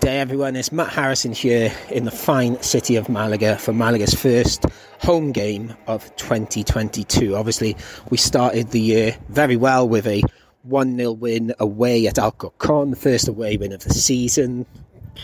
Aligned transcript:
Good 0.00 0.06
day, 0.06 0.20
everyone. 0.20 0.56
It's 0.56 0.72
Matt 0.72 0.88
Harrison 0.88 1.32
here 1.32 1.70
in 1.90 2.06
the 2.06 2.10
fine 2.10 2.62
city 2.62 2.96
of 2.96 3.10
Malaga 3.10 3.58
for 3.58 3.74
Malaga's 3.74 4.14
first 4.14 4.64
home 4.98 5.30
game 5.30 5.74
of 5.86 6.16
2022. 6.16 7.36
Obviously, 7.36 7.76
we 8.08 8.16
started 8.16 8.70
the 8.70 8.80
year 8.80 9.18
very 9.28 9.56
well 9.56 9.86
with 9.86 10.06
a 10.06 10.22
1 10.62 10.96
0 10.96 11.12
win 11.12 11.52
away 11.58 12.06
at 12.06 12.18
Alcorcon, 12.18 12.92
the 12.92 12.96
first 12.96 13.28
away 13.28 13.58
win 13.58 13.72
of 13.72 13.84
the 13.84 13.92
season. 13.92 14.64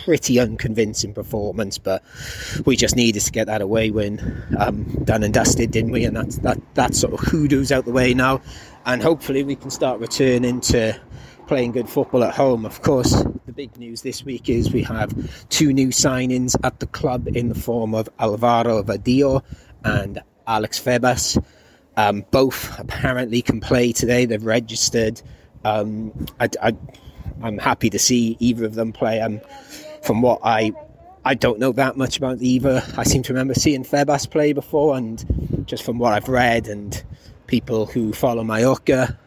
Pretty 0.05 0.39
unconvincing 0.39 1.15
performance, 1.15 1.79
but 1.79 2.03
we 2.67 2.77
just 2.77 2.97
needed 2.97 3.21
to 3.21 3.33
get 3.33 3.47
that 3.47 3.63
away 3.63 3.91
win 3.91 4.21
um, 4.59 4.85
done 5.05 5.23
and 5.23 5.33
dusted, 5.33 5.71
didn't 5.71 5.93
we? 5.93 6.05
And 6.05 6.15
that's, 6.15 6.37
that, 6.41 6.59
that 6.75 6.95
sort 6.95 7.15
of 7.15 7.21
hoodoo's 7.21 7.73
out 7.73 7.87
the 7.87 7.93
way 7.93 8.13
now. 8.13 8.43
And 8.85 9.03
hopefully, 9.03 9.43
we 9.43 9.57
can 9.57 9.71
start 9.71 10.01
returning 10.01 10.61
to 10.61 11.01
playing 11.47 11.73
good 11.73 11.89
football 11.89 12.25
at 12.25 12.35
home. 12.35 12.67
Of 12.67 12.83
course, 12.83 13.25
the 13.47 13.53
big 13.53 13.77
news 13.77 14.03
this 14.03 14.25
week 14.25 14.49
is 14.49 14.73
we 14.73 14.83
have 14.83 15.15
two 15.49 15.73
new 15.73 15.89
signings 15.89 16.57
at 16.65 16.81
the 16.81 16.87
club 16.87 17.29
in 17.29 17.49
the 17.49 17.55
form 17.55 17.95
of 17.95 18.09
Alvaro 18.19 18.83
Vadillo 18.83 19.43
and 19.85 20.21
Alex 20.47 20.79
Febas. 20.79 21.43
Um, 21.97 22.25
both 22.31 22.79
apparently 22.79 23.43
can 23.43 23.61
play 23.61 23.93
today. 23.93 24.27
They've 24.27 24.45
registered. 24.45 25.23
Um, 25.65 26.27
I, 26.39 26.75
am 27.43 27.59
happy 27.59 27.91
to 27.91 27.99
see 27.99 28.37
either 28.39 28.65
of 28.65 28.75
them 28.75 28.93
play. 28.93 29.21
Um, 29.21 29.41
from 30.03 30.23
what 30.23 30.41
I 30.45 30.73
I 31.25 31.35
don't 31.35 31.59
know 31.59 31.73
that 31.73 31.97
much 31.97 32.19
about 32.19 32.41
either. 32.41 32.85
I 32.97 33.03
seem 33.03 33.25
to 33.25 33.33
remember 33.33 33.55
seeing 33.55 33.83
Febas 33.83 34.31
play 34.31 34.53
before, 34.53 34.97
and 34.97 35.65
just 35.67 35.83
from 35.83 35.99
what 35.99 36.13
I've 36.13 36.29
read 36.29 36.69
and 36.69 37.03
people 37.49 37.87
who 37.87 38.13
follow 38.13 38.45
Mallorca, 38.45 39.19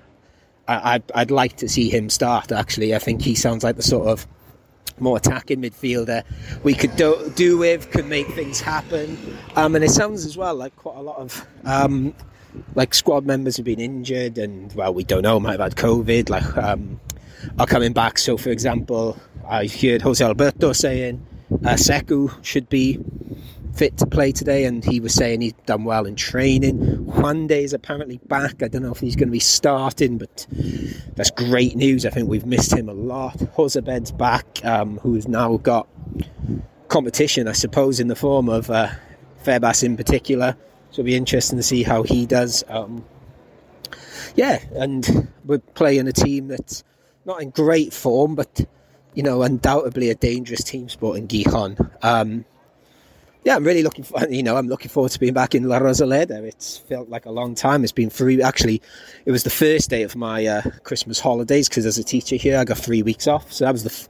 I, 0.78 1.02
would 1.16 1.32
like 1.32 1.58
to 1.58 1.70
see 1.70 1.90
him 1.90 2.10
start. 2.10 2.52
Actually, 2.52 2.96
I 2.96 3.00
think 3.00 3.22
he 3.22 3.36
sounds 3.36 3.64
like 3.64 3.76
the 3.76 3.84
sort 3.84 4.08
of 4.08 4.28
more 5.00 5.18
attacking 5.18 5.62
midfielder 5.62 6.24
we 6.64 6.74
could 6.74 6.96
do, 6.96 7.32
do 7.36 7.58
with, 7.58 7.90
could 7.92 8.06
make 8.06 8.28
things 8.30 8.60
happen. 8.60 9.18
Um, 9.56 9.76
and 9.76 9.84
it 9.84 9.92
sounds 9.92 10.26
as 10.26 10.38
well 10.38 10.56
like 10.56 10.76
quite 10.76 10.98
a 10.98 11.02
lot 11.02 11.18
of 11.18 11.48
um, 11.66 12.14
like 12.76 12.94
squad 12.94 13.26
members 13.26 13.58
have 13.58 13.66
been 13.66 13.80
injured, 13.80 14.38
and 14.38 14.74
well, 14.74 14.94
we 14.94 15.04
don't 15.04 15.24
know, 15.24 15.40
might 15.40 15.60
have 15.60 15.60
had 15.60 15.76
COVID, 15.76 16.30
like 16.30 16.58
um, 16.58 17.00
are 17.58 17.68
coming 17.68 17.94
back. 17.94 18.18
So, 18.18 18.38
for 18.38 18.50
example, 18.50 19.18
I 19.48 19.68
heard 19.68 20.02
Jose 20.02 20.24
Alberto 20.24 20.74
saying 20.74 21.26
uh, 21.52 21.74
Sekou 21.74 22.44
should 22.44 22.70
be 22.70 23.00
fit 23.80 23.96
to 23.96 24.06
play 24.06 24.34
today, 24.34 24.66
and 24.66 24.84
he 24.84 25.00
was 25.00 25.14
saying 25.14 25.40
he's 25.40 25.54
done 25.66 25.86
well 25.86 26.06
in 26.06 26.14
training. 26.14 27.06
Juan 27.06 27.48
Juande 27.48 27.64
is 27.64 27.72
apparently 27.72 28.20
back. 28.26 28.62
I 28.62 28.68
don't 28.68 28.82
know 28.82 28.92
if 28.92 29.00
he's 29.00 29.16
going 29.16 29.30
to 29.30 29.32
be 29.32 29.40
starting, 29.40 30.18
but 30.18 30.46
that's 31.16 31.32
great 31.32 31.78
news. 31.78 32.06
I 32.06 32.10
think 32.10 32.28
we've 32.28 32.46
missed 32.46 32.74
him 32.74 32.90
a 32.90 32.94
lot. 32.94 33.38
Jozabed's 33.38 34.12
back, 34.12 34.46
um, 34.66 34.98
who's 34.98 35.30
now 35.30 35.56
got 35.56 35.88
competition, 36.90 37.48
I 37.48 37.54
suppose, 37.54 38.02
in 38.02 38.10
the 38.10 38.18
form 38.18 38.50
of 38.50 38.70
uh, 38.70 38.90
Febas 39.46 39.82
in 39.82 39.96
particular. 39.96 40.58
So 40.92 41.00
it'll 41.02 41.06
be 41.06 41.16
interesting 41.16 41.58
to 41.58 41.64
see 41.64 41.84
how 41.84 42.04
he 42.04 42.26
does. 42.26 42.66
Um, 42.68 43.06
yeah, 44.36 44.60
and 44.74 45.30
we're 45.46 45.60
playing 45.60 46.06
a 46.10 46.12
team 46.14 46.50
that's 46.50 46.84
not 47.24 47.42
in 47.42 47.52
great 47.52 47.94
form, 47.94 48.36
but 48.36 48.66
you 49.14 49.24
know, 49.24 49.42
undoubtedly 49.42 50.10
a 50.10 50.16
dangerous 50.16 50.66
team 50.66 50.90
Sporting 50.90 51.30
Gijon. 51.30 51.90
Um, 52.04 52.44
yeah, 53.50 53.56
I'm 53.56 53.64
really 53.64 53.82
looking 53.82 54.04
for, 54.04 54.24
you 54.30 54.44
know, 54.44 54.58
I'm 54.58 54.68
looking 54.68 54.90
forward 54.90 55.12
to 55.14 55.20
being 55.20 55.34
back 55.34 55.56
in 55.56 55.64
La 55.64 55.80
Rosaleda. 55.80 56.44
It's 56.44 56.78
felt 56.78 57.10
like 57.10 57.26
a 57.26 57.32
long 57.32 57.56
time. 57.56 57.84
It's 57.84 57.92
been 57.92 58.12
three, 58.12 58.44
actually, 58.44 58.80
it 59.26 59.32
was 59.32 59.42
the 59.44 59.50
first 59.50 59.90
day 59.90 60.04
of 60.04 60.16
my 60.16 60.46
uh, 60.46 60.62
Christmas 60.84 61.20
holidays 61.20 61.68
because 61.68 61.88
as 61.88 61.98
a 61.98 62.04
teacher 62.04 62.36
here, 62.36 62.60
I 62.60 62.64
got 62.64 62.78
three 62.78 63.02
weeks 63.02 63.26
off. 63.26 63.52
So 63.52 63.66
that 63.66 63.72
was 63.72 63.84
the, 63.84 64.08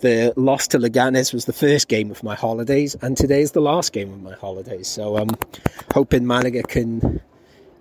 the 0.00 0.32
loss 0.36 0.66
to 0.68 0.78
Leganes 0.78 1.32
was 1.32 1.44
the 1.44 1.52
first 1.52 1.86
game 1.86 2.10
of 2.10 2.24
my 2.24 2.34
holidays, 2.34 2.96
and 3.00 3.16
today 3.16 3.42
is 3.42 3.52
the 3.52 3.60
last 3.60 3.92
game 3.92 4.12
of 4.12 4.22
my 4.22 4.34
holidays. 4.34 4.88
So 4.88 5.18
I'm 5.18 5.30
um, 5.30 5.38
hoping 5.94 6.26
Malaga 6.26 6.64
can, 6.64 7.20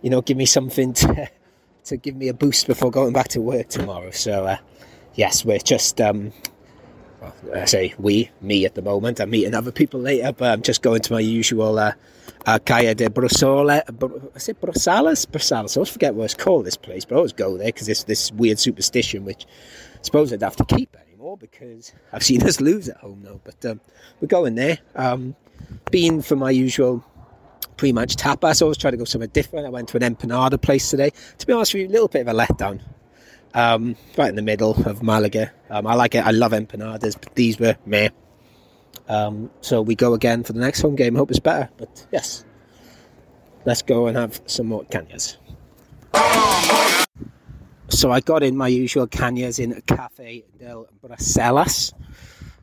you 0.03 0.11
know, 0.11 0.21
give 0.21 0.37
me 0.37 0.45
something 0.45 0.93
to, 0.93 1.27
to 1.85 1.97
give 1.97 2.17
me 2.17 2.27
a 2.27 2.35
boost 2.35 2.67
before 2.67 2.91
going 2.91 3.13
back 3.13 3.29
to 3.29 3.41
work 3.41 3.69
tomorrow. 3.69 4.11
So, 4.11 4.45
uh, 4.45 4.57
yes, 5.15 5.43
we're 5.43 5.57
just 5.57 5.99
um, 5.99 6.33
well, 7.22 7.34
I 7.53 7.66
say 7.66 7.94
we, 7.97 8.30
me 8.41 8.66
at 8.66 8.75
the 8.75 8.81
moment. 8.81 9.19
I'm 9.19 9.30
meeting 9.30 9.53
other 9.53 9.72
people 9.72 10.00
later, 10.00 10.31
but 10.31 10.52
I'm 10.52 10.62
just 10.62 10.81
going 10.81 11.02
to 11.02 11.13
my 11.13 11.19
usual 11.19 11.78
uh, 11.78 11.94
Calle 12.66 12.94
de 12.96 13.09
Brusole. 13.09 13.72
I 13.72 14.40
say 14.40 14.53
Brusales? 14.53 15.25
Brusales. 15.28 15.75
I 15.75 15.80
always 15.80 15.90
forget 15.90 16.16
what 16.16 16.25
it's 16.25 16.34
called, 16.34 16.66
this 16.66 16.78
place, 16.78 17.06
but 17.06 17.16
I 17.16 17.18
always 17.18 17.34
go 17.34 17.57
there 17.57 17.68
because 17.68 17.90
it's 17.90 18.03
this 18.03 18.31
weird 18.31 18.59
superstition, 18.59 19.25
which 19.25 19.46
I 19.46 20.03
suppose 20.03 20.31
I'd 20.31 20.41
have 20.41 20.56
to 20.57 20.66
keep 20.66 20.96
anymore 21.07 21.38
because 21.38 21.94
I've 22.13 22.24
seen 22.24 22.44
us 22.44 22.62
lose 22.62 22.90
at 22.90 22.97
home 22.97 23.22
now. 23.24 23.40
But 23.44 23.66
um, 23.66 23.81
we're 24.22 24.28
going 24.28 24.56
there. 24.56 24.80
Um, 24.96 25.36
being 25.91 26.22
for 26.22 26.36
my 26.36 26.51
usual 26.51 27.03
pre-match 27.75 28.16
tapas, 28.16 28.62
I 28.62 28.66
always 28.66 28.78
try 28.78 28.91
to 28.91 28.97
go 28.97 29.06
somewhere 29.06 29.28
different. 29.28 29.66
I 29.66 29.69
went 29.69 29.90
to 29.90 29.97
an 29.97 30.16
empanada 30.16 30.62
place 30.62 30.90
today. 30.90 31.12
To 31.38 31.47
be 31.47 31.53
honest 31.53 31.74
with 31.74 31.81
you, 31.81 31.88
a 31.88 31.91
little 31.91 32.07
bit 32.07 32.22
of 32.22 32.30
a 32.30 32.34
letdown 32.34 32.81
um, 33.53 33.95
right 34.17 34.29
in 34.29 34.35
the 34.35 34.41
middle 34.41 34.71
of 34.87 35.01
Malaga. 35.03 35.51
Um, 35.69 35.87
I 35.87 35.95
like 35.95 36.15
it. 36.15 36.25
I 36.25 36.31
love 36.31 36.51
empanadas, 36.51 37.15
but 37.19 37.35
these 37.35 37.59
were 37.59 37.77
meh. 37.85 38.09
Um, 39.07 39.49
so 39.61 39.81
we 39.81 39.95
go 39.95 40.13
again 40.13 40.43
for 40.43 40.53
the 40.53 40.59
next 40.59 40.81
home 40.81 40.95
game. 40.95 41.15
I 41.15 41.19
hope 41.19 41.31
it's 41.31 41.39
better. 41.39 41.69
But 41.77 42.05
yes, 42.11 42.45
let's 43.65 43.81
go 43.81 44.07
and 44.07 44.15
have 44.17 44.41
some 44.45 44.67
more 44.67 44.83
canyas. 44.85 45.38
So 47.89 48.11
I 48.11 48.19
got 48.19 48.43
in 48.43 48.55
my 48.55 48.67
usual 48.67 49.07
canyas 49.07 49.59
in 49.59 49.81
Cafe 49.81 50.45
del 50.59 50.88
Bruselas. 51.01 51.91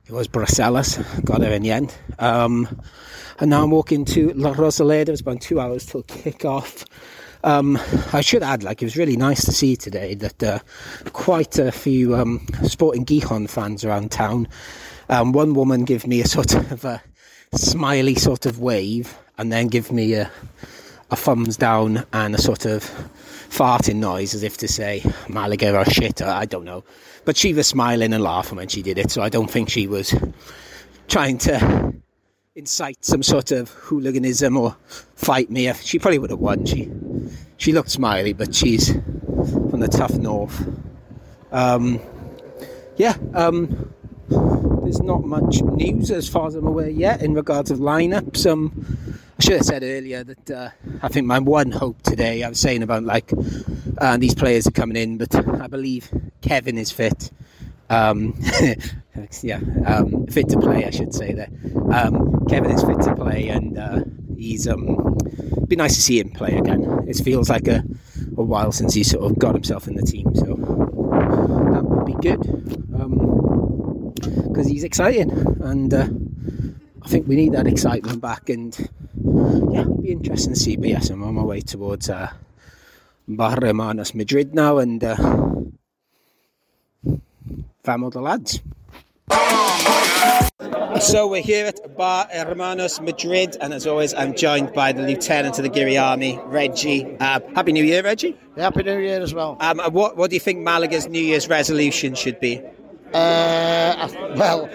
It 0.06 0.12
was 0.12 0.28
Bruselas. 0.28 0.98
Got 1.24 1.40
there 1.40 1.52
in 1.52 1.62
the 1.62 1.72
end. 1.72 1.92
Um, 2.20 2.80
and 3.40 3.50
now 3.50 3.64
I'm 3.64 3.72
walking 3.72 4.04
to 4.06 4.32
La 4.34 4.54
Rosaleda. 4.54 5.08
It's 5.08 5.20
about 5.20 5.40
two 5.40 5.58
hours 5.58 5.84
till 5.84 6.02
kick-off. 6.04 6.84
Um, 7.46 7.78
I 8.12 8.22
should 8.22 8.42
add, 8.42 8.64
like, 8.64 8.82
it 8.82 8.86
was 8.86 8.96
really 8.96 9.16
nice 9.16 9.44
to 9.44 9.52
see 9.52 9.76
today 9.76 10.14
that 10.14 10.42
uh, 10.42 10.58
quite 11.12 11.60
a 11.60 11.70
few 11.70 12.16
um, 12.16 12.44
Sporting 12.64 13.04
Gijon 13.04 13.48
fans 13.48 13.84
around 13.84 14.10
town. 14.10 14.48
Um, 15.08 15.30
one 15.30 15.54
woman 15.54 15.84
gave 15.84 16.08
me 16.08 16.20
a 16.20 16.26
sort 16.26 16.54
of 16.54 16.84
a 16.84 17.00
smiley 17.54 18.16
sort 18.16 18.46
of 18.46 18.58
wave 18.58 19.16
and 19.38 19.52
then 19.52 19.68
give 19.68 19.92
me 19.92 20.14
a, 20.14 20.28
a 21.12 21.14
thumbs 21.14 21.56
down 21.56 22.04
and 22.12 22.34
a 22.34 22.38
sort 22.38 22.66
of 22.66 22.82
farting 23.48 23.96
noise 23.96 24.34
as 24.34 24.42
if 24.42 24.56
to 24.56 24.66
say 24.66 25.04
Malaga 25.28 25.78
or 25.78 25.84
shit, 25.84 26.20
I 26.20 26.46
don't 26.46 26.64
know. 26.64 26.82
But 27.24 27.36
she 27.36 27.54
was 27.54 27.68
smiling 27.68 28.12
and 28.12 28.24
laughing 28.24 28.56
when 28.56 28.66
she 28.66 28.82
did 28.82 28.98
it, 28.98 29.12
so 29.12 29.22
I 29.22 29.28
don't 29.28 29.48
think 29.48 29.70
she 29.70 29.86
was 29.86 30.12
trying 31.06 31.38
to 31.38 31.94
incite 32.56 33.04
some 33.04 33.22
sort 33.22 33.52
of 33.52 33.68
hooliganism 33.68 34.56
or 34.56 34.76
fight 35.14 35.48
me. 35.48 35.72
She 35.74 36.00
probably 36.00 36.18
would 36.18 36.30
have 36.30 36.40
won. 36.40 36.64
She 36.64 36.90
she 37.56 37.72
looked 37.72 37.90
smiley, 37.90 38.32
but 38.32 38.54
she's 38.54 38.92
from 38.92 39.80
the 39.80 39.88
tough 39.88 40.14
north. 40.14 40.66
Um, 41.52 42.00
yeah, 42.96 43.16
um, 43.34 43.92
there's 44.28 45.00
not 45.00 45.24
much 45.24 45.62
news 45.62 46.10
as 46.10 46.28
far 46.28 46.46
as 46.46 46.54
I'm 46.54 46.66
aware 46.66 46.88
yet 46.88 47.22
in 47.22 47.34
regards 47.34 47.70
of 47.70 47.78
lineups. 47.78 48.50
Um, 48.50 48.86
I 49.38 49.42
should 49.42 49.52
have 49.54 49.64
said 49.64 49.82
earlier 49.82 50.24
that 50.24 50.50
uh, 50.50 50.70
I 51.02 51.08
think 51.08 51.26
my 51.26 51.38
one 51.38 51.70
hope 51.70 52.00
today, 52.02 52.42
I 52.42 52.48
was 52.48 52.58
saying 52.58 52.82
about 52.82 53.02
like 53.04 53.30
uh, 53.98 54.16
these 54.16 54.34
players 54.34 54.66
are 54.66 54.72
coming 54.72 54.96
in, 54.96 55.18
but 55.18 55.34
I 55.34 55.66
believe 55.66 56.10
Kevin 56.40 56.78
is 56.78 56.90
fit. 56.90 57.30
Um, 57.90 58.40
yeah, 59.42 59.60
um, 59.86 60.26
fit 60.26 60.48
to 60.48 60.58
play, 60.58 60.84
I 60.84 60.90
should 60.90 61.14
say 61.14 61.32
there. 61.32 61.50
Um, 61.92 62.46
Kevin 62.46 62.70
is 62.70 62.82
fit 62.82 63.00
to 63.02 63.14
play, 63.14 63.48
and 63.48 63.78
uh, 63.78 64.00
he's 64.38 64.66
um, 64.68 65.16
be 65.66 65.76
nice 65.76 65.94
to 65.94 66.02
see 66.02 66.20
him 66.20 66.30
play 66.30 66.56
again. 66.56 67.04
It 67.08 67.16
feels 67.16 67.48
like 67.48 67.68
a, 67.68 67.84
a 68.36 68.42
while 68.42 68.72
since 68.72 68.94
he 68.94 69.02
sort 69.02 69.30
of 69.30 69.38
got 69.38 69.54
himself 69.54 69.88
in 69.88 69.94
the 69.94 70.02
team, 70.02 70.34
so 70.34 70.54
that 71.72 71.82
would 71.84 72.06
be 72.06 72.14
good 72.14 72.40
Um 72.94 74.12
because 74.16 74.66
um, 74.66 74.72
he's 74.72 74.84
exciting, 74.84 75.30
and 75.62 75.92
uh, 75.92 76.08
I 77.02 77.08
think 77.08 77.28
we 77.28 77.36
need 77.36 77.52
that 77.52 77.66
excitement 77.66 78.20
back. 78.20 78.48
And 78.48 78.76
yeah, 79.70 79.82
it'll 79.82 80.02
be 80.02 80.12
interesting 80.12 80.54
to 80.54 80.58
see. 80.58 80.76
But 80.76 80.88
yes, 80.88 81.10
I'm 81.10 81.22
on 81.22 81.34
my 81.34 81.42
way 81.42 81.60
towards 81.60 82.08
uh, 82.08 82.30
Bar 83.28 83.58
Hermanos 83.60 84.14
Madrid 84.14 84.54
now, 84.54 84.78
and. 84.78 85.04
Uh, 85.04 85.16
Vamos 87.86 88.12
the 88.14 88.20
lads. 88.20 88.60
So 91.00 91.26
we're 91.28 91.42
here 91.42 91.66
at 91.66 91.96
Bar 91.96 92.26
Hermanos 92.32 93.00
Madrid, 93.00 93.56
and 93.60 93.74
as 93.74 93.86
always, 93.86 94.14
I'm 94.14 94.34
joined 94.34 94.72
by 94.72 94.92
the 94.92 95.02
Lieutenant 95.02 95.58
of 95.58 95.62
the 95.62 95.68
Giri 95.68 95.98
Army, 95.98 96.40
Reggie. 96.46 97.04
Uh, 97.20 97.40
Happy 97.54 97.72
New 97.72 97.84
Year, 97.84 98.02
Reggie. 98.02 98.36
Happy 98.56 98.82
New 98.82 98.98
Year 98.98 99.20
as 99.20 99.34
well. 99.34 99.56
Um, 99.60 99.78
what, 99.92 100.16
what 100.16 100.30
do 100.30 100.36
you 100.36 100.40
think 100.40 100.60
Malaga's 100.60 101.06
New 101.06 101.22
Year's 101.22 101.48
resolution 101.48 102.14
should 102.14 102.40
be? 102.40 102.62
Uh, 103.12 104.08
well, 104.36 104.68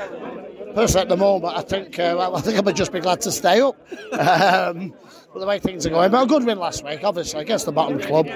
personally, 0.76 1.02
at 1.02 1.10
the 1.10 1.18
moment, 1.18 1.58
I 1.58 1.62
think 1.62 1.98
uh, 1.98 2.32
I 2.36 2.42
think 2.42 2.58
I 2.58 2.62
would 2.62 2.76
just 2.76 2.94
be 2.94 3.00
glad 3.00 3.22
to 3.22 3.32
stay 3.32 3.60
up. 3.60 3.76
Um, 4.14 4.94
the 5.40 5.46
way 5.46 5.60
things 5.60 5.86
are 5.86 5.90
going. 5.90 6.12
But 6.12 6.24
a 6.24 6.28
good 6.28 6.46
win 6.46 6.60
last 6.60 6.84
week, 6.84 7.04
obviously, 7.04 7.42
against 7.42 7.66
the 7.66 7.72
bottom 7.72 8.00
club, 8.00 8.28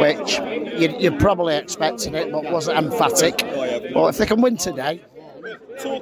which 0.00 0.38
you, 0.80 0.94
you're 0.98 1.18
probably 1.18 1.56
expecting 1.56 2.14
it, 2.14 2.32
but 2.32 2.44
wasn't 2.50 2.78
emphatic. 2.78 3.38
But 3.94 4.08
if 4.08 4.18
they 4.18 4.26
can 4.26 4.40
win 4.40 4.56
today, 4.56 5.02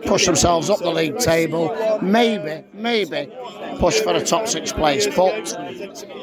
push 0.06 0.26
themselves 0.26 0.70
up 0.70 0.79
the 0.79 0.90
league 0.90 1.19
table, 1.19 1.75
maybe, 2.02 2.64
maybe 2.73 3.31
push 3.79 4.00
for 4.00 4.14
a 4.14 4.25
top 4.25 4.49
six 4.49 4.73
place. 4.73 5.06
But 5.14 5.55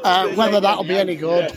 uh, 0.04 0.30
whether 0.30 0.60
that'll 0.60 0.84
be 0.84 0.96
any 0.96 1.16
good, 1.16 1.52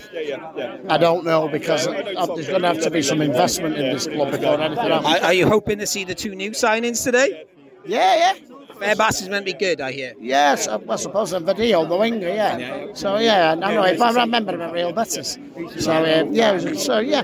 I 0.88 0.98
don't 0.98 1.24
know 1.24 1.48
because 1.48 1.86
uh, 1.86 2.26
there's 2.34 2.48
going 2.48 2.62
to 2.62 2.68
have 2.68 2.80
to 2.82 2.90
be 2.90 3.02
some 3.02 3.20
investment 3.20 3.76
in 3.76 3.92
this 3.92 4.06
club 4.06 4.30
before 4.30 4.60
anything 4.60 4.90
else. 4.90 5.04
Are, 5.04 5.26
are 5.26 5.32
you 5.32 5.46
hoping 5.46 5.78
to 5.78 5.86
see 5.86 6.04
the 6.04 6.14
two 6.14 6.34
new 6.34 6.50
signings 6.52 7.02
today? 7.02 7.44
Yeah, 7.84 8.34
yeah. 8.34 8.56
Febas 8.78 9.22
is 9.22 9.28
meant 9.28 9.44
to 9.46 9.52
be 9.52 9.58
good, 9.58 9.80
I 9.80 9.90
hear. 9.92 10.14
Yes, 10.20 10.68
I 10.68 10.96
suppose 10.96 11.32
Vadillo, 11.32 11.88
the 11.88 11.96
winger, 11.96 12.28
yeah. 12.28 12.86
So 12.94 13.18
yeah, 13.18 13.52
I 13.52 13.54
know. 13.54 13.82
If 13.82 14.00
I 14.00 14.12
remember 14.12 14.54
him 14.54 14.60
at 14.60 14.72
Real 14.72 14.92
Betis. 14.92 15.38
So 15.78 15.92
uh, 15.92 16.24
yeah, 16.30 16.58
so 16.74 17.00
yeah. 17.00 17.22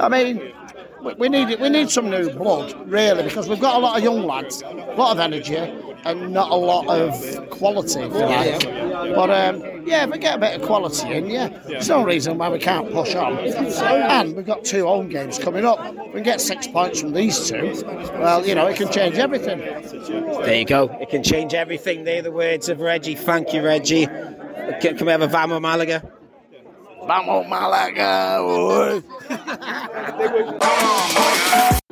I 0.00 0.08
mean, 0.08 0.52
we 1.18 1.28
need 1.28 1.60
we 1.60 1.68
need 1.68 1.90
some 1.90 2.10
new 2.10 2.30
blood, 2.30 2.74
really, 2.88 3.22
because 3.22 3.48
we've 3.48 3.60
got 3.60 3.76
a 3.76 3.78
lot 3.78 3.96
of 3.96 4.04
young 4.04 4.24
lads, 4.24 4.62
a 4.62 4.94
lot 4.96 5.12
of 5.12 5.20
energy, 5.20 5.56
and 5.56 6.32
not 6.32 6.50
a 6.50 6.54
lot 6.54 6.88
of 6.88 7.50
quality, 7.50 8.00
if 8.00 8.12
like. 8.12 8.64
But 9.14 9.30
um, 9.30 9.86
yeah, 9.86 10.04
if 10.04 10.10
we 10.10 10.18
get 10.18 10.36
a 10.36 10.38
bit 10.38 10.60
of 10.60 10.66
quality 10.66 11.12
in, 11.12 11.28
yeah, 11.28 11.48
there's 11.66 11.88
no 11.88 12.04
reason 12.04 12.38
why 12.38 12.48
we 12.48 12.58
can't 12.58 12.90
push 12.92 13.14
on. 13.14 13.38
And 13.38 14.36
we've 14.36 14.46
got 14.46 14.64
two 14.64 14.86
home 14.86 15.08
games 15.08 15.38
coming 15.38 15.64
up. 15.64 15.80
We 16.06 16.12
can 16.12 16.22
get 16.22 16.40
six 16.40 16.66
points 16.66 17.00
from 17.00 17.12
these 17.12 17.48
two. 17.48 17.82
Well, 17.84 18.46
you 18.46 18.54
know, 18.54 18.66
it 18.66 18.76
can 18.76 18.92
change 18.92 19.16
everything. 19.16 19.58
There 19.58 20.54
you 20.54 20.64
go. 20.64 20.96
It 21.00 21.10
can 21.10 21.22
change 21.22 21.54
everything. 21.54 22.04
They're 22.04 22.22
the 22.22 22.32
words 22.32 22.68
of 22.68 22.80
Reggie. 22.80 23.14
Thank 23.14 23.52
you, 23.52 23.62
Reggie. 23.62 24.06
Can, 24.06 24.96
can 24.96 25.06
we 25.06 25.12
have 25.12 25.22
a 25.22 25.28
Vamo 25.28 25.60
Malaga? 25.60 26.02
Vamos 27.10 27.44
Malaga! 27.48 29.02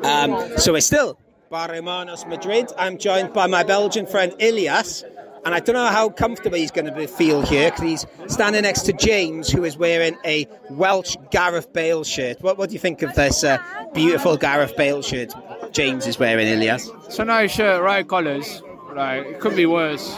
um, 0.05 0.56
so 0.59 0.73
we're 0.73 0.81
still 0.81 1.19
Bar 1.50 1.75
Hermanos 1.75 2.25
Madrid. 2.26 2.70
I'm 2.79 2.99
joined 2.99 3.32
by 3.32 3.49
my 3.49 3.65
Belgian 3.65 4.06
friend 4.06 4.32
Ilias. 4.38 5.03
And 5.44 5.56
I 5.56 5.59
don't 5.59 5.75
know 5.75 5.87
how 5.87 6.11
comfortable 6.11 6.56
he's 6.56 6.70
going 6.70 6.94
to 6.94 7.09
feel 7.09 7.43
here 7.43 7.73
because 7.73 7.82
he's 7.82 8.32
standing 8.32 8.62
next 8.62 8.82
to 8.82 8.93
James, 8.93 9.50
who 9.50 9.65
is 9.65 9.76
wearing 9.76 10.17
a 10.25 10.47
Welsh 10.70 11.17
Gareth 11.32 11.73
Bale 11.73 12.05
shirt. 12.05 12.41
What, 12.41 12.56
what 12.56 12.69
do 12.69 12.75
you 12.75 12.79
think 12.79 13.03
of 13.03 13.12
this 13.17 13.43
uh, 13.43 13.59
beautiful 13.93 14.37
Gareth 14.37 14.76
Bale 14.76 15.03
shirt 15.03 15.35
James 15.73 16.06
is 16.06 16.20
wearing, 16.20 16.47
Ilias? 16.47 16.88
It's 17.06 17.19
a 17.19 17.25
nice 17.25 17.50
shirt, 17.50 17.82
right 17.82 18.09
colours. 18.09 18.62
Like 18.94 19.26
it 19.26 19.41
could 19.41 19.56
be 19.56 19.67
worse. 19.67 20.17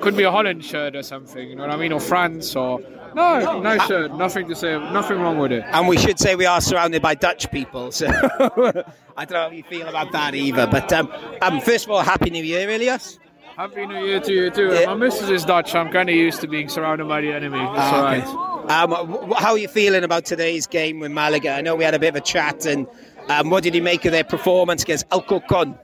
Could 0.00 0.16
be 0.16 0.22
a 0.22 0.30
Holland 0.30 0.64
shirt 0.64 0.94
or 0.94 1.02
something. 1.02 1.48
You 1.48 1.56
know 1.56 1.62
what 1.62 1.72
I 1.72 1.76
mean, 1.76 1.92
or 1.92 1.98
France 1.98 2.54
or 2.54 2.80
no, 3.14 3.60
nice 3.60 3.86
shirt. 3.86 4.14
Nothing 4.14 4.48
to 4.48 4.54
say. 4.54 4.78
Nothing 4.78 5.20
wrong 5.20 5.38
with 5.38 5.52
it. 5.52 5.64
And 5.66 5.88
we 5.88 5.96
should 5.96 6.18
say 6.18 6.34
we 6.34 6.46
are 6.46 6.60
surrounded 6.60 7.02
by 7.02 7.14
Dutch 7.14 7.50
people, 7.50 7.92
so 7.92 8.06
I 9.16 9.24
don't 9.24 9.30
know 9.30 9.42
how 9.42 9.50
you 9.50 9.62
feel 9.62 9.88
about 9.88 10.12
that 10.12 10.34
either. 10.34 10.66
But 10.66 10.92
um, 10.92 11.12
um, 11.40 11.60
first 11.60 11.84
of 11.84 11.90
all, 11.90 12.02
Happy 12.02 12.30
New 12.30 12.44
Year, 12.44 12.68
Elias. 12.68 13.18
Happy 13.56 13.86
New 13.86 14.04
Year 14.04 14.20
to 14.20 14.32
you 14.32 14.50
too. 14.50 14.72
Yeah. 14.72 14.86
My 14.86 14.94
missus 14.94 15.28
is 15.28 15.44
Dutch. 15.44 15.74
I'm 15.74 15.90
kind 15.90 16.08
of 16.08 16.14
used 16.14 16.40
to 16.40 16.48
being 16.48 16.68
surrounded 16.68 17.06
by 17.06 17.20
the 17.20 17.32
enemy. 17.32 17.58
It's 17.58 17.70
ah, 17.74 18.14
okay. 18.14 18.52
Um, 18.72 19.32
how 19.36 19.52
are 19.52 19.58
you 19.58 19.68
feeling 19.68 20.04
about 20.04 20.24
today's 20.24 20.66
game 20.66 21.00
with 21.00 21.12
Malaga? 21.12 21.50
I 21.50 21.60
know 21.60 21.76
we 21.76 21.84
had 21.84 21.94
a 21.94 21.98
bit 21.98 22.08
of 22.08 22.16
a 22.16 22.20
chat, 22.20 22.64
and 22.64 22.86
um, 23.28 23.50
what 23.50 23.62
did 23.62 23.74
you 23.74 23.82
make 23.82 24.04
of 24.04 24.12
their 24.12 24.24
performance 24.24 24.82
against 24.82 25.04
Alcorcon? 25.12 25.78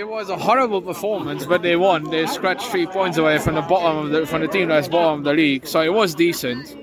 It 0.00 0.08
was 0.08 0.30
a 0.30 0.36
horrible 0.38 0.80
performance, 0.80 1.44
but 1.44 1.60
they 1.60 1.76
won. 1.76 2.04
They 2.04 2.24
scratched 2.24 2.68
three 2.68 2.86
points 2.86 3.18
away 3.18 3.36
from 3.36 3.56
the 3.56 3.60
bottom 3.60 3.98
of 3.98 4.08
the 4.08 4.24
from 4.24 4.40
the 4.40 4.48
team 4.48 4.68
that's 4.68 4.88
bottom 4.88 5.18
of 5.18 5.24
the 5.26 5.34
league, 5.34 5.66
so 5.66 5.82
it 5.82 5.92
was 5.92 6.14
decent. 6.14 6.74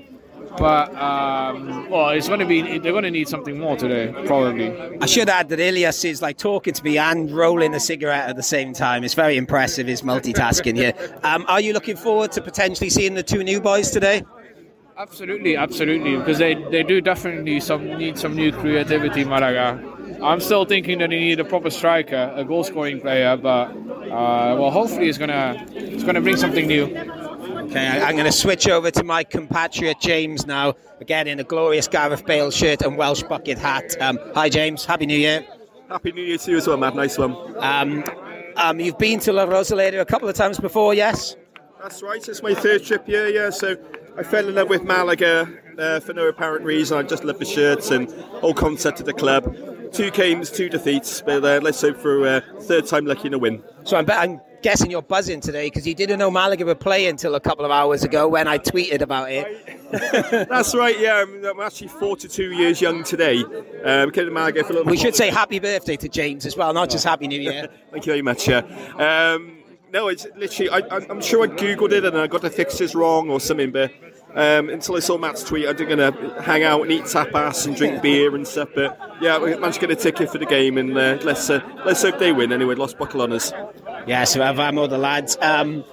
But 0.56 0.94
um, 0.94 1.90
well, 1.90 2.10
it's 2.10 2.28
going 2.28 2.38
to 2.38 2.46
be 2.46 2.78
they're 2.78 2.92
going 2.92 3.02
to 3.02 3.10
need 3.10 3.26
something 3.26 3.58
more 3.58 3.76
today, 3.76 4.14
probably. 4.24 4.70
I 5.00 5.06
should 5.06 5.28
add 5.28 5.48
that 5.48 5.58
Ilias 5.58 6.04
is 6.04 6.22
like 6.22 6.36
talking 6.36 6.74
to 6.74 6.84
me 6.84 6.96
and 6.96 7.28
rolling 7.32 7.74
a 7.74 7.80
cigarette 7.80 8.28
at 8.30 8.36
the 8.36 8.42
same 8.44 8.72
time. 8.72 9.02
It's 9.02 9.14
very 9.14 9.36
impressive. 9.36 9.88
His 9.88 10.02
multitasking 10.02 10.76
here. 10.76 10.92
Um, 11.24 11.44
are 11.48 11.60
you 11.60 11.72
looking 11.72 11.96
forward 11.96 12.30
to 12.32 12.40
potentially 12.40 12.88
seeing 12.88 13.14
the 13.14 13.24
two 13.24 13.42
new 13.42 13.60
boys 13.60 13.90
today? 13.90 14.22
Absolutely, 14.96 15.56
absolutely, 15.56 16.16
because 16.18 16.38
they, 16.38 16.54
they 16.54 16.84
do 16.84 17.00
definitely 17.00 17.58
some 17.58 17.84
need 17.98 18.16
some 18.16 18.36
new 18.36 18.52
creativity, 18.52 19.24
Malaga. 19.24 19.97
I'm 20.22 20.40
still 20.40 20.64
thinking 20.64 20.98
that 20.98 21.10
they 21.10 21.20
need 21.20 21.40
a 21.40 21.44
proper 21.44 21.70
striker, 21.70 22.32
a 22.34 22.44
goal 22.44 22.64
scoring 22.64 23.00
player, 23.00 23.36
but 23.36 23.70
uh, 23.70 24.56
well, 24.58 24.70
hopefully 24.70 25.08
it's 25.08 25.18
gonna 25.18 25.64
it's 25.70 26.04
gonna 26.04 26.20
bring 26.20 26.36
something 26.36 26.66
new. 26.66 26.84
Okay, 27.68 27.86
I'm 27.86 28.14
going 28.14 28.24
to 28.24 28.32
switch 28.32 28.66
over 28.66 28.90
to 28.90 29.04
my 29.04 29.22
compatriot 29.22 30.00
James 30.00 30.46
now, 30.46 30.72
again 31.00 31.26
in 31.26 31.38
a 31.38 31.44
glorious 31.44 31.86
Gareth 31.86 32.24
Bale 32.24 32.50
shirt 32.50 32.80
and 32.80 32.96
Welsh 32.96 33.22
bucket 33.24 33.58
hat. 33.58 33.94
Um, 34.00 34.18
hi, 34.34 34.48
James. 34.48 34.86
Happy 34.86 35.04
New 35.04 35.18
Year. 35.18 35.46
Happy 35.90 36.10
New 36.12 36.22
Year 36.22 36.38
to 36.38 36.50
you 36.50 36.56
as 36.56 36.66
well, 36.66 36.78
Matt. 36.78 36.96
Nice 36.96 37.18
one. 37.18 37.36
Um, 37.58 38.04
um, 38.56 38.80
you've 38.80 38.96
been 38.96 39.20
to 39.20 39.34
La 39.34 39.44
Rosaleda 39.44 40.00
a 40.00 40.06
couple 40.06 40.30
of 40.30 40.34
times 40.34 40.58
before, 40.58 40.94
yes? 40.94 41.36
That's 41.82 42.02
right. 42.02 42.26
It's 42.26 42.42
my 42.42 42.54
third 42.54 42.84
trip 42.84 43.06
here, 43.06 43.28
yeah. 43.28 43.50
So 43.50 43.76
I 44.16 44.22
fell 44.22 44.48
in 44.48 44.54
love 44.54 44.70
with 44.70 44.82
Malaga 44.82 45.46
uh, 45.78 46.00
for 46.00 46.14
no 46.14 46.26
apparent 46.26 46.64
reason. 46.64 46.96
I 46.96 47.02
just 47.02 47.22
love 47.22 47.38
the 47.38 47.44
shirts 47.44 47.90
and 47.90 48.10
whole 48.40 48.54
concept 48.54 48.98
of 49.00 49.06
the 49.06 49.12
club. 49.12 49.54
Two 49.92 50.10
games, 50.10 50.50
two 50.50 50.68
defeats, 50.68 51.22
but 51.22 51.44
uh, 51.44 51.60
let's 51.62 51.80
hope 51.80 51.96
for 51.96 52.26
a 52.26 52.30
uh, 52.30 52.40
third 52.60 52.86
time 52.86 53.06
lucky 53.06 53.28
in 53.28 53.34
a 53.34 53.38
win. 53.38 53.62
So 53.84 53.96
I'm, 53.96 54.08
I'm 54.10 54.40
guessing 54.62 54.90
you're 54.90 55.02
buzzing 55.02 55.40
today 55.40 55.66
because 55.66 55.86
you 55.86 55.94
didn't 55.94 56.18
know 56.18 56.30
Malaga 56.30 56.64
were 56.64 56.74
playing 56.74 57.10
until 57.10 57.34
a 57.34 57.40
couple 57.40 57.64
of 57.64 57.70
hours 57.70 58.04
ago 58.04 58.28
when 58.28 58.48
I 58.48 58.58
tweeted 58.58 59.00
about 59.00 59.30
it. 59.30 59.46
That's 60.48 60.74
right. 60.74 60.98
Yeah, 60.98 61.24
I'm, 61.26 61.44
I'm, 61.44 61.60
actually 61.60 61.88
42 61.88 62.52
years 62.52 62.80
young 62.80 63.04
today. 63.04 63.42
Um, 63.84 64.10
came 64.10 64.26
to 64.26 64.30
Malaga 64.30 64.64
for 64.64 64.72
a 64.72 64.76
little. 64.76 64.90
We 64.90 64.96
should 64.96 65.14
say 65.14 65.30
happy 65.30 65.58
birthday 65.58 65.96
to 65.96 66.08
James 66.08 66.44
as 66.44 66.56
well, 66.56 66.72
not 66.72 66.90
just 66.90 67.04
happy 67.04 67.26
New 67.26 67.40
Year. 67.40 67.68
Thank 67.90 68.06
you 68.06 68.12
very 68.12 68.22
much. 68.22 68.48
Yeah. 68.48 68.58
Um, 68.98 69.58
no, 69.92 70.08
it's 70.08 70.26
literally. 70.36 70.70
I, 70.70 70.98
am 71.08 71.22
sure 71.22 71.44
I 71.44 71.46
googled 71.46 71.92
it 71.92 72.04
and 72.04 72.16
I 72.16 72.26
got 72.26 72.42
the 72.42 72.50
fixtures 72.50 72.94
wrong 72.94 73.30
or 73.30 73.40
something, 73.40 73.72
but 73.72 73.90
um, 74.34 74.68
until 74.68 74.96
I 74.96 75.00
saw 75.00 75.18
Matt's 75.18 75.42
tweet, 75.42 75.66
I 75.66 75.72
was 75.72 75.80
going 75.80 75.98
to 75.98 76.42
hang 76.42 76.62
out 76.62 76.82
and 76.82 76.92
eat 76.92 77.04
tapas 77.04 77.66
and 77.66 77.76
drink 77.76 78.02
beer 78.02 78.34
and 78.34 78.46
stuff. 78.46 78.68
But 78.74 78.98
yeah, 79.20 79.38
we 79.38 79.54
managed 79.56 79.80
to 79.80 79.86
get 79.86 79.90
a 79.90 80.00
ticket 80.00 80.30
for 80.30 80.38
the 80.38 80.46
game, 80.46 80.78
and 80.78 80.96
uh, 80.96 81.18
let's 81.22 81.48
uh, 81.50 81.60
let's 81.84 82.02
hope 82.02 82.18
they 82.18 82.32
win 82.32 82.52
anyway. 82.52 82.74
Lost 82.74 82.98
buckle 82.98 83.22
on 83.22 83.32
us. 83.32 83.52
Yeah, 84.06 84.24
so 84.24 84.40
Vamo 84.40 84.88
the 84.88 84.98
lads. 84.98 85.36
Um, 85.40 85.84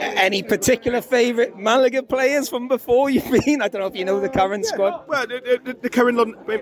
any 0.00 0.42
particular 0.42 1.00
favourite 1.00 1.58
Malaga 1.58 2.02
players 2.02 2.48
from 2.48 2.68
before 2.68 3.10
you've 3.10 3.30
been? 3.30 3.62
I 3.62 3.68
don't 3.68 3.80
know 3.80 3.86
if 3.86 3.96
you 3.96 4.04
know 4.04 4.20
the 4.20 4.28
current 4.28 4.64
yeah, 4.64 4.72
squad. 4.72 5.08
Well, 5.08 5.26
the, 5.26 5.60
the, 5.64 5.74
the 5.82 5.90
current 5.90 6.14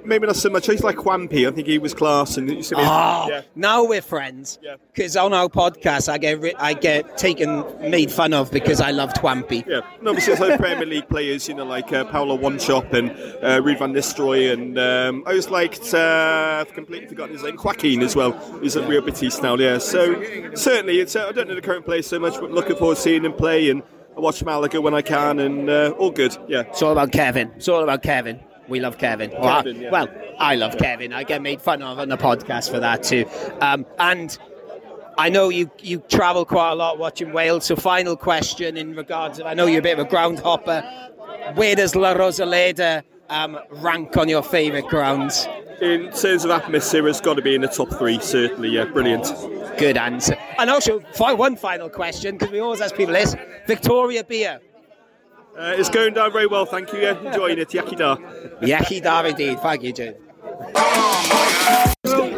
maybe 0.06 0.26
not 0.26 0.36
so 0.36 0.50
much. 0.50 0.66
He's 0.66 0.82
like 0.82 0.96
Juanpi. 0.96 1.48
I 1.48 1.52
think 1.52 1.66
he 1.66 1.78
was 1.78 1.94
class. 1.94 2.36
And 2.36 2.50
oh, 2.50 3.26
yeah. 3.28 3.42
now 3.54 3.84
we're 3.84 4.02
friends. 4.02 4.58
Because 4.92 5.16
yeah. 5.16 5.22
on 5.22 5.32
our 5.32 5.48
podcast, 5.48 6.08
I 6.08 6.18
get 6.18 6.42
I 6.58 6.74
get 6.74 7.16
taken 7.18 7.64
made 7.80 8.10
fun 8.10 8.32
of 8.32 8.50
because 8.50 8.80
I 8.80 8.90
loved 8.90 9.16
Juanpi. 9.16 9.66
Yeah, 9.66 9.80
no, 10.00 10.10
obviously 10.10 10.34
there's 10.34 10.40
other 10.40 10.58
Premier 10.58 10.86
League 10.86 11.08
players, 11.08 11.48
you 11.48 11.54
know, 11.54 11.64
like 11.64 11.92
uh, 11.92 12.04
Paulo 12.04 12.36
Wanchope 12.36 12.92
and 12.92 13.10
uh, 13.10 13.60
Ruud 13.60 13.78
van 13.78 13.92
Nistelrooy, 13.92 14.52
and 14.52 14.78
um, 14.78 15.24
I 15.26 15.34
was 15.34 15.50
liked. 15.50 15.94
Uh, 15.94 16.58
I've 16.60 16.72
completely 16.72 17.08
forgotten 17.08 17.34
his 17.34 17.42
name. 17.42 17.56
Joaquin 17.62 18.02
as 18.02 18.16
well. 18.16 18.32
He's 18.60 18.76
at 18.76 18.88
Real 18.88 19.02
Betis 19.02 19.42
now. 19.42 19.56
Yeah, 19.56 19.78
so 19.78 20.22
certainly 20.54 21.00
it's. 21.00 21.16
Uh, 21.16 21.28
I 21.28 21.32
don't 21.32 21.48
know 21.48 21.54
the 21.54 21.62
current 21.62 21.84
players 21.84 22.06
so 22.06 22.18
much, 22.18 22.34
but 22.40 22.50
looking 22.50 22.76
forward 22.76 22.96
to 22.96 23.00
seeing 23.00 23.21
him 23.24 23.32
play 23.32 23.70
and 23.70 23.82
I 24.16 24.20
watch 24.20 24.44
Malaga 24.44 24.80
when 24.80 24.94
I 24.94 25.02
can, 25.02 25.38
and 25.38 25.70
uh, 25.70 25.94
all 25.98 26.10
good. 26.10 26.36
Yeah, 26.46 26.60
it's 26.62 26.82
all 26.82 26.92
about 26.92 27.12
Kevin. 27.12 27.50
It's 27.56 27.68
all 27.68 27.82
about 27.82 28.02
Kevin. 28.02 28.40
We 28.68 28.78
love 28.80 28.98
Kevin. 28.98 29.30
Kevin 29.30 29.40
well, 29.42 29.66
yeah. 29.76 29.90
well, 29.90 30.08
I 30.38 30.54
love 30.54 30.76
Kevin. 30.78 31.12
I 31.12 31.24
get 31.24 31.42
made 31.42 31.62
fun 31.62 31.82
of 31.82 31.98
on 31.98 32.08
the 32.08 32.18
podcast 32.18 32.70
for 32.70 32.78
that 32.80 33.02
too. 33.02 33.24
Um, 33.60 33.86
and 33.98 34.36
I 35.16 35.30
know 35.30 35.48
you 35.48 35.70
you 35.80 36.00
travel 36.08 36.44
quite 36.44 36.72
a 36.72 36.74
lot 36.74 36.98
watching 36.98 37.32
Wales. 37.32 37.64
So, 37.64 37.76
final 37.76 38.16
question 38.16 38.76
in 38.76 38.94
regards 38.94 39.38
of 39.38 39.46
I 39.46 39.54
know 39.54 39.66
you're 39.66 39.80
a 39.80 39.82
bit 39.82 39.98
of 39.98 40.06
a 40.06 40.08
ground 40.08 40.40
hopper. 40.40 40.82
Where 41.54 41.74
does 41.74 41.96
La 41.96 42.14
Rosaleda 42.14 43.02
um, 43.30 43.58
rank 43.70 44.16
on 44.16 44.28
your 44.28 44.42
favourite 44.42 44.88
grounds? 44.88 45.48
In 45.80 46.12
terms 46.12 46.44
of 46.44 46.50
atmosphere, 46.50 47.08
it's 47.08 47.20
got 47.20 47.34
to 47.34 47.42
be 47.42 47.54
in 47.54 47.62
the 47.62 47.68
top 47.68 47.90
three, 47.90 48.20
certainly. 48.20 48.68
Yeah, 48.68 48.84
brilliant. 48.84 49.26
Good 49.78 49.96
answer. 49.96 50.36
And 50.58 50.70
also, 50.70 51.00
one 51.18 51.56
final 51.56 51.88
question, 51.88 52.36
because 52.36 52.52
we 52.52 52.60
always 52.60 52.80
ask 52.80 52.94
people 52.94 53.14
this 53.14 53.34
Victoria 53.66 54.24
beer. 54.24 54.60
Uh, 55.56 55.74
it's 55.76 55.90
going 55.90 56.14
down 56.14 56.32
very 56.32 56.46
well, 56.46 56.64
thank 56.64 56.92
you. 56.92 57.00
Yeah, 57.00 57.20
enjoying 57.20 57.58
it. 57.58 57.68
Yaki 57.68 57.96
da. 57.96 58.16
Yaki 58.62 59.02
da 59.02 59.22
indeed. 59.24 59.60
Thank 59.60 59.82
you, 59.82 59.92
Jim. 59.92 60.14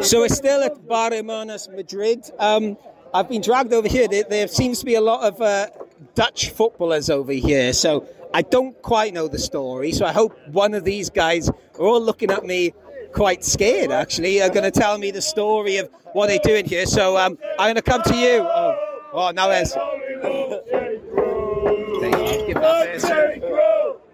So 0.03 0.21
we're 0.21 0.29
still 0.29 0.63
at 0.63 0.87
Bar 0.87 1.13
Hermanos 1.13 1.69
Madrid. 1.69 2.25
Um, 2.39 2.77
I've 3.15 3.29
been 3.29 3.41
dragged 3.41 3.73
over 3.73 3.89
here. 3.89 4.09
There, 4.09 4.25
there, 4.29 4.49
seems 4.49 4.81
to 4.81 4.85
be 4.85 4.97
a 4.97 5.01
lot 5.01 5.23
of 5.23 5.41
uh, 5.41 5.69
Dutch 6.15 6.51
footballers 6.51 7.09
over 7.09 7.33
here. 7.33 7.73
So 7.73 8.07
I 8.35 8.43
don't 8.43 8.81
quite 8.83 9.15
know 9.15 9.29
the 9.29 9.39
story. 9.39 9.93
So 9.93 10.05
I 10.05 10.13
hope 10.13 10.37
one 10.49 10.75
of 10.75 10.85
these 10.85 11.09
guys 11.09 11.49
are 11.49 11.55
all 11.79 12.03
looking 12.03 12.33
at 12.33 12.45
me 12.45 12.75
quite 13.15 13.45
scared, 13.45 13.91
actually, 13.91 14.43
are 14.43 14.51
going 14.51 14.71
to 14.71 14.71
tell 14.71 14.99
me 14.99 15.11
the 15.11 15.23
story 15.23 15.79
of 15.79 15.89
what 16.13 16.27
they're 16.27 16.39
doing 16.43 16.67
here. 16.67 16.85
So 16.85 17.17
um, 17.17 17.39
I'm 17.59 17.67
going 17.67 17.77
to 17.77 17.83
come 17.83 18.03
to 18.03 18.17
you. 18.17 18.41
Oh, 18.43 19.01
oh 19.13 19.31
now 19.31 19.49
there's. 19.49 19.75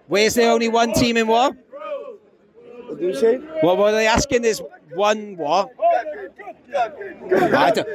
Where's 0.06 0.34
there 0.34 0.50
only 0.50 0.68
one 0.68 0.92
team 0.92 1.16
in 1.16 1.26
what? 1.26 1.54
What 2.86 2.98
do 2.98 3.06
you 3.06 3.14
say? 3.14 3.36
What 3.62 3.78
were 3.78 3.92
they 3.92 4.06
asking? 4.06 4.42
There's 4.42 4.60
one 4.94 5.36
what? 5.36 5.70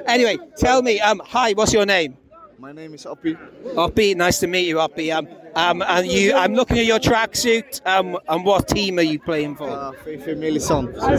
Anyway, 0.08 0.38
tell 0.58 0.82
me. 0.82 1.00
Um, 1.00 1.22
hi, 1.26 1.54
what's 1.54 1.74
your 1.74 1.86
name? 1.86 2.18
My 2.58 2.72
name 2.72 2.94
is 2.94 3.04
Oppie. 3.06 3.38
Oppie, 3.76 4.16
nice 4.16 4.40
to 4.40 4.48
meet 4.48 4.68
you, 4.68 4.78
Oppie. 4.78 5.14
Um, 5.16 5.28
um, 5.56 5.82
and 5.82 6.08
you, 6.08 6.34
I'm 6.34 6.54
looking 6.54 6.78
at 6.80 6.86
your 6.86 7.00
tracksuit. 7.00 7.86
Um, 7.86 8.18
and 8.30 8.46
what 8.46 8.68
team 8.70 8.98
are 8.98 9.02
you 9.04 9.20
playing 9.20 9.56
for? 9.58 9.70
Uh, 9.70 9.92
VV. 10.06 10.56
It's, 10.56 10.72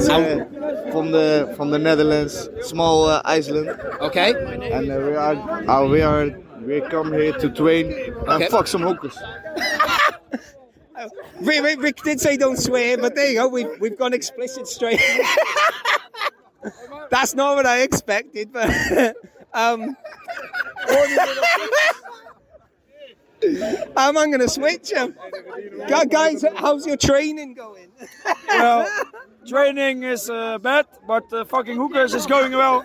uh, 0.09 0.88
from 0.93 1.11
the 1.12 1.52
from 1.57 1.71
the 1.71 1.78
Netherlands, 1.78 2.49
small 2.62 3.05
uh, 3.07 3.21
Iceland, 3.25 3.69
Okay. 4.00 4.31
and 4.73 4.90
uh, 4.90 4.97
we 4.97 5.14
are 5.14 5.71
uh, 5.71 5.87
we 5.88 6.00
are 6.00 6.31
we 6.62 6.81
come 6.83 7.12
here 7.12 7.33
to 7.35 7.50
train 7.50 7.93
and 7.93 8.43
Okay. 8.43 8.49
fuck 8.49 8.66
some 8.66 8.83
hookers. 8.83 9.16
Rick, 11.43 11.62
Rick, 11.62 11.83
Rick 11.83 12.02
did 12.02 12.19
say 12.21 12.38
don't 12.38 12.57
swear, 12.59 12.97
but 12.97 13.14
there 13.14 13.28
you 13.31 13.40
go. 13.40 13.49
We've 13.49 13.78
we've 13.78 13.99
gone 13.99 14.14
explicit 14.14 14.66
straight. 14.66 15.00
That's 17.11 17.35
not 17.35 17.57
what 17.57 17.66
I 17.66 17.83
expected, 17.83 18.52
but 18.52 18.71
um. 19.57 19.97
I'm 23.97 24.17
I 24.17 24.27
going 24.27 24.41
to 24.41 24.49
switch 24.49 24.91
him. 24.93 25.15
Guys, 25.89 26.45
how's 26.57 26.87
your 26.87 26.97
training 26.97 27.55
going? 27.55 27.91
Well, 28.49 28.89
training 29.47 30.03
is 30.05 30.31
uh, 30.31 30.57
bad, 30.59 30.87
but 31.07 31.31
uh, 31.33 31.45
fucking 31.45 31.77
hookers 31.77 32.15
is 32.15 32.27
going 32.27 32.53
well. 32.53 32.85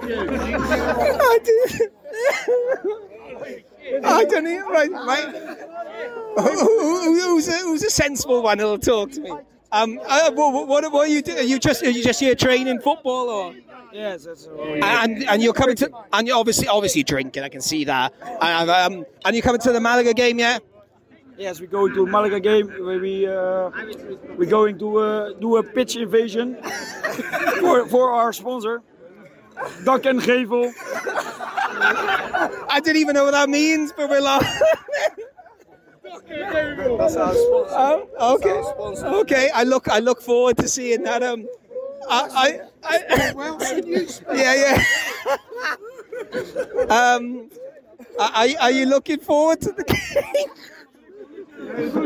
I 0.00 1.38
did. 1.44 1.92
I 4.04 4.24
don't 4.24 4.44
know. 4.44 4.68
Right, 4.70 4.90
right. 4.90 5.26
Who, 6.38 6.42
who- 6.58 7.20
who's, 7.20 7.48
a, 7.48 7.58
who's 7.58 7.84
a 7.84 7.90
sensible 7.90 8.42
one 8.42 8.58
who'll 8.58 8.78
talk 8.78 9.10
to 9.12 9.20
me? 9.20 9.30
Um, 9.70 10.00
uh, 10.06 10.30
what, 10.32 10.66
what, 10.68 10.90
what 10.92 11.08
are 11.08 11.12
you 11.12 11.20
doing? 11.20 11.38
Are 11.38 11.42
you 11.42 11.58
just 11.58 11.82
are 11.82 11.90
you 11.90 12.02
just 12.02 12.20
here 12.20 12.34
training 12.34 12.80
football, 12.80 13.28
or 13.28 13.54
Yes, 13.92 14.24
that's 14.24 14.46
and 14.46 15.24
and 15.24 15.42
you're 15.42 15.52
coming 15.52 15.76
to 15.76 15.90
and 16.12 16.28
you're 16.28 16.36
obviously 16.36 16.68
obviously 16.68 17.02
drinking. 17.02 17.42
I 17.42 17.48
can 17.48 17.60
see 17.60 17.84
that. 17.84 18.12
And, 18.40 18.70
um, 18.70 19.04
and 19.24 19.34
you're 19.34 19.42
coming 19.42 19.60
to 19.62 19.72
the 19.72 19.80
Malaga 19.80 20.14
game, 20.14 20.38
yeah? 20.38 20.58
yes. 21.38 21.60
We 21.60 21.66
go 21.66 21.88
to 21.88 22.06
Malaga 22.06 22.40
game 22.40 22.68
where 22.68 22.98
we 22.98 23.26
uh, 23.26 23.70
we 24.36 24.46
going 24.46 24.78
to 24.78 24.98
uh, 24.98 25.32
do 25.34 25.56
a 25.56 25.62
pitch 25.62 25.96
invasion 25.96 26.56
for 27.60 27.86
for 27.86 28.12
our 28.12 28.32
sponsor, 28.32 28.82
Dak 29.84 30.04
en 30.06 30.20
Gevel. 30.20 30.72
I 32.70 32.80
didn't 32.82 33.00
even 33.00 33.14
know 33.14 33.24
what 33.24 33.32
that 33.32 33.48
means, 33.48 33.92
but 33.96 34.10
we're 34.10 34.20
like. 34.20 34.46
Oh, 37.70 38.08
okay. 38.34 38.60
Okay. 39.20 39.50
I 39.54 39.62
look. 39.62 39.88
I 39.88 40.00
look 40.00 40.20
forward 40.20 40.56
to 40.58 40.68
seeing 40.68 41.04
that. 41.04 41.22
Um, 41.22 41.46
I. 42.08 42.28
I, 42.34 42.67
I 42.84 43.32
yeah, 44.34 44.54
yeah. 44.54 44.84
um, 46.90 47.48
are, 48.18 48.48
are 48.60 48.70
you 48.70 48.86
looking 48.86 49.20
forward 49.20 49.60
to 49.62 49.72
the 49.72 49.84
game? 49.84 50.48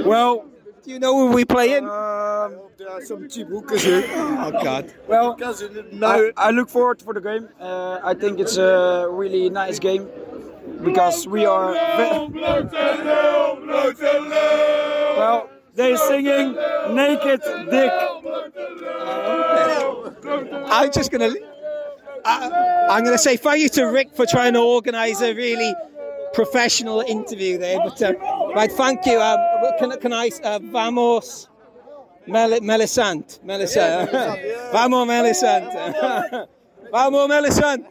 Well, 0.06 0.46
Do 0.82 0.90
you 0.90 0.98
know 0.98 1.14
who 1.16 1.30
we 1.36 1.44
playing? 1.44 1.84
um, 1.84 2.58
There 2.76 2.90
are 2.90 3.04
some 3.04 3.28
cheap 3.28 3.46
hookers 3.48 3.84
here. 3.84 4.02
Oh 4.10 4.50
God. 4.50 4.92
well. 5.06 5.34
Because 5.34 5.62
in 5.62 5.74
the 5.74 6.06
I, 6.06 6.32
I 6.48 6.50
look 6.50 6.68
forward 6.68 7.00
for 7.02 7.14
the 7.14 7.20
game. 7.20 7.48
Uh, 7.60 8.00
I 8.02 8.14
think 8.14 8.40
it's 8.40 8.56
a 8.56 9.06
really 9.08 9.48
nice 9.50 9.78
game 9.78 10.08
because 10.82 11.26
we 11.28 11.44
are. 11.46 11.76
Well, 15.16 15.48
they 15.74 15.96
singing 15.96 16.54
naked 16.94 17.40
dick. 17.70 17.92
I'm 20.66 20.92
just 20.92 21.10
gonna. 21.10 21.32
I, 22.24 22.86
I'm 22.90 23.04
gonna 23.04 23.18
say 23.18 23.36
thank 23.36 23.60
you 23.60 23.68
to 23.70 23.84
Rick 23.86 24.14
for 24.14 24.26
trying 24.26 24.52
to 24.54 24.60
organise 24.60 25.20
a 25.22 25.34
really 25.34 25.74
professional 26.34 27.00
interview 27.00 27.58
there. 27.58 27.78
But 27.78 28.00
uh, 28.02 28.14
right, 28.54 28.70
thank 28.70 29.04
you. 29.06 29.20
Um, 29.20 29.38
can, 29.78 30.00
can 30.00 30.12
I? 30.12 30.30
Uh, 30.42 30.58
vamos. 30.62 31.48
Mel- 32.26 32.60
Melisant. 32.60 33.40
Melisant. 33.44 34.10
Vamos, 34.72 35.08
Melisant. 35.08 36.48
Vamos, 36.92 37.28
Melisant. 37.28 37.84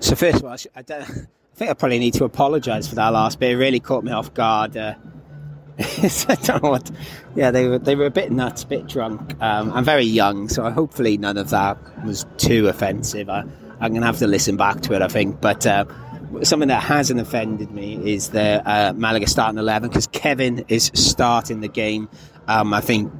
So 0.00 0.14
first 0.14 0.38
of 0.38 0.44
all, 0.44 0.50
I, 0.52 0.56
I, 0.76 0.82
don't, 0.82 1.28
I 1.58 1.62
think 1.66 1.70
I 1.72 1.74
probably 1.74 1.98
need 1.98 2.14
to 2.14 2.24
apologise 2.24 2.86
for 2.86 2.94
that 2.94 3.08
last 3.08 3.40
bit. 3.40 3.50
It 3.50 3.56
really 3.56 3.80
caught 3.80 4.04
me 4.04 4.12
off 4.12 4.32
guard. 4.32 4.76
Uh, 4.76 4.94
I 5.80 6.36
don't 6.44 6.62
know 6.62 6.70
what. 6.70 6.88
Yeah, 7.34 7.50
they 7.50 7.66
were 7.66 7.80
they 7.80 7.96
were 7.96 8.06
a 8.06 8.12
bit 8.12 8.30
nuts, 8.30 8.62
a 8.62 8.66
bit 8.68 8.86
drunk. 8.86 9.34
Um, 9.42 9.72
I'm 9.72 9.82
very 9.82 10.04
young, 10.04 10.48
so 10.48 10.70
hopefully 10.70 11.18
none 11.18 11.36
of 11.36 11.50
that 11.50 11.76
was 12.04 12.26
too 12.36 12.68
offensive. 12.68 13.28
I, 13.28 13.42
I'm 13.80 13.92
gonna 13.92 14.06
have 14.06 14.18
to 14.18 14.28
listen 14.28 14.56
back 14.56 14.82
to 14.82 14.94
it, 14.94 15.02
I 15.02 15.08
think. 15.08 15.40
But 15.40 15.66
uh, 15.66 15.86
something 16.44 16.68
that 16.68 16.80
hasn't 16.80 17.18
offended 17.18 17.72
me 17.72 18.08
is 18.08 18.30
the 18.30 18.62
uh, 18.64 18.92
Malaga 18.94 19.26
starting 19.26 19.58
eleven 19.58 19.88
because 19.88 20.06
Kevin 20.06 20.64
is 20.68 20.92
starting 20.94 21.60
the 21.60 21.66
game. 21.66 22.08
Um, 22.46 22.72
I 22.72 22.80
think 22.80 23.10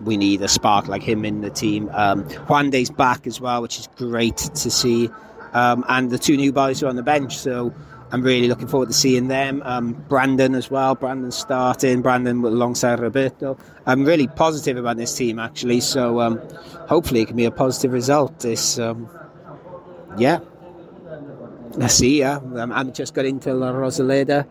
we 0.00 0.16
need 0.16 0.42
a 0.42 0.48
spark 0.48 0.86
like 0.86 1.02
him 1.02 1.24
in 1.24 1.40
the 1.40 1.50
team. 1.50 1.90
Um, 1.92 2.22
Juande's 2.46 2.90
back 2.90 3.26
as 3.26 3.40
well, 3.40 3.62
which 3.62 3.80
is 3.80 3.88
great 3.96 4.36
to 4.36 4.70
see. 4.70 5.10
Um, 5.52 5.84
and 5.88 6.10
the 6.10 6.18
two 6.18 6.36
new 6.36 6.52
boys 6.52 6.82
are 6.82 6.88
on 6.88 6.96
the 6.96 7.02
bench, 7.02 7.38
so 7.38 7.74
I'm 8.12 8.22
really 8.22 8.48
looking 8.48 8.66
forward 8.66 8.88
to 8.88 8.94
seeing 8.94 9.28
them. 9.28 9.62
Um, 9.64 9.92
Brandon 9.92 10.54
as 10.54 10.70
well. 10.70 10.94
Brandon 10.94 11.30
starting. 11.30 12.02
Brandon 12.02 12.44
alongside 12.44 12.98
Roberto. 12.98 13.56
I'm 13.86 14.04
really 14.04 14.26
positive 14.26 14.76
about 14.76 14.96
this 14.96 15.14
team 15.16 15.38
actually. 15.38 15.80
So 15.80 16.20
um, 16.20 16.40
hopefully 16.88 17.20
it 17.20 17.26
can 17.26 17.36
be 17.36 17.44
a 17.44 17.52
positive 17.52 17.92
result. 17.92 18.40
This, 18.40 18.78
um, 18.78 19.08
yeah. 20.18 20.40
Let's 21.74 21.94
see. 21.94 22.18
Yeah, 22.18 22.40
um, 22.56 22.72
I've 22.72 22.92
just 22.92 23.14
got 23.14 23.26
into 23.26 23.54
La 23.54 23.72
Rosaleda. 23.72 24.46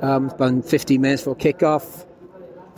Um, 0.00 0.28
about 0.30 0.64
15 0.64 1.00
minutes 1.00 1.22
for 1.22 1.36
kickoff. 1.36 2.06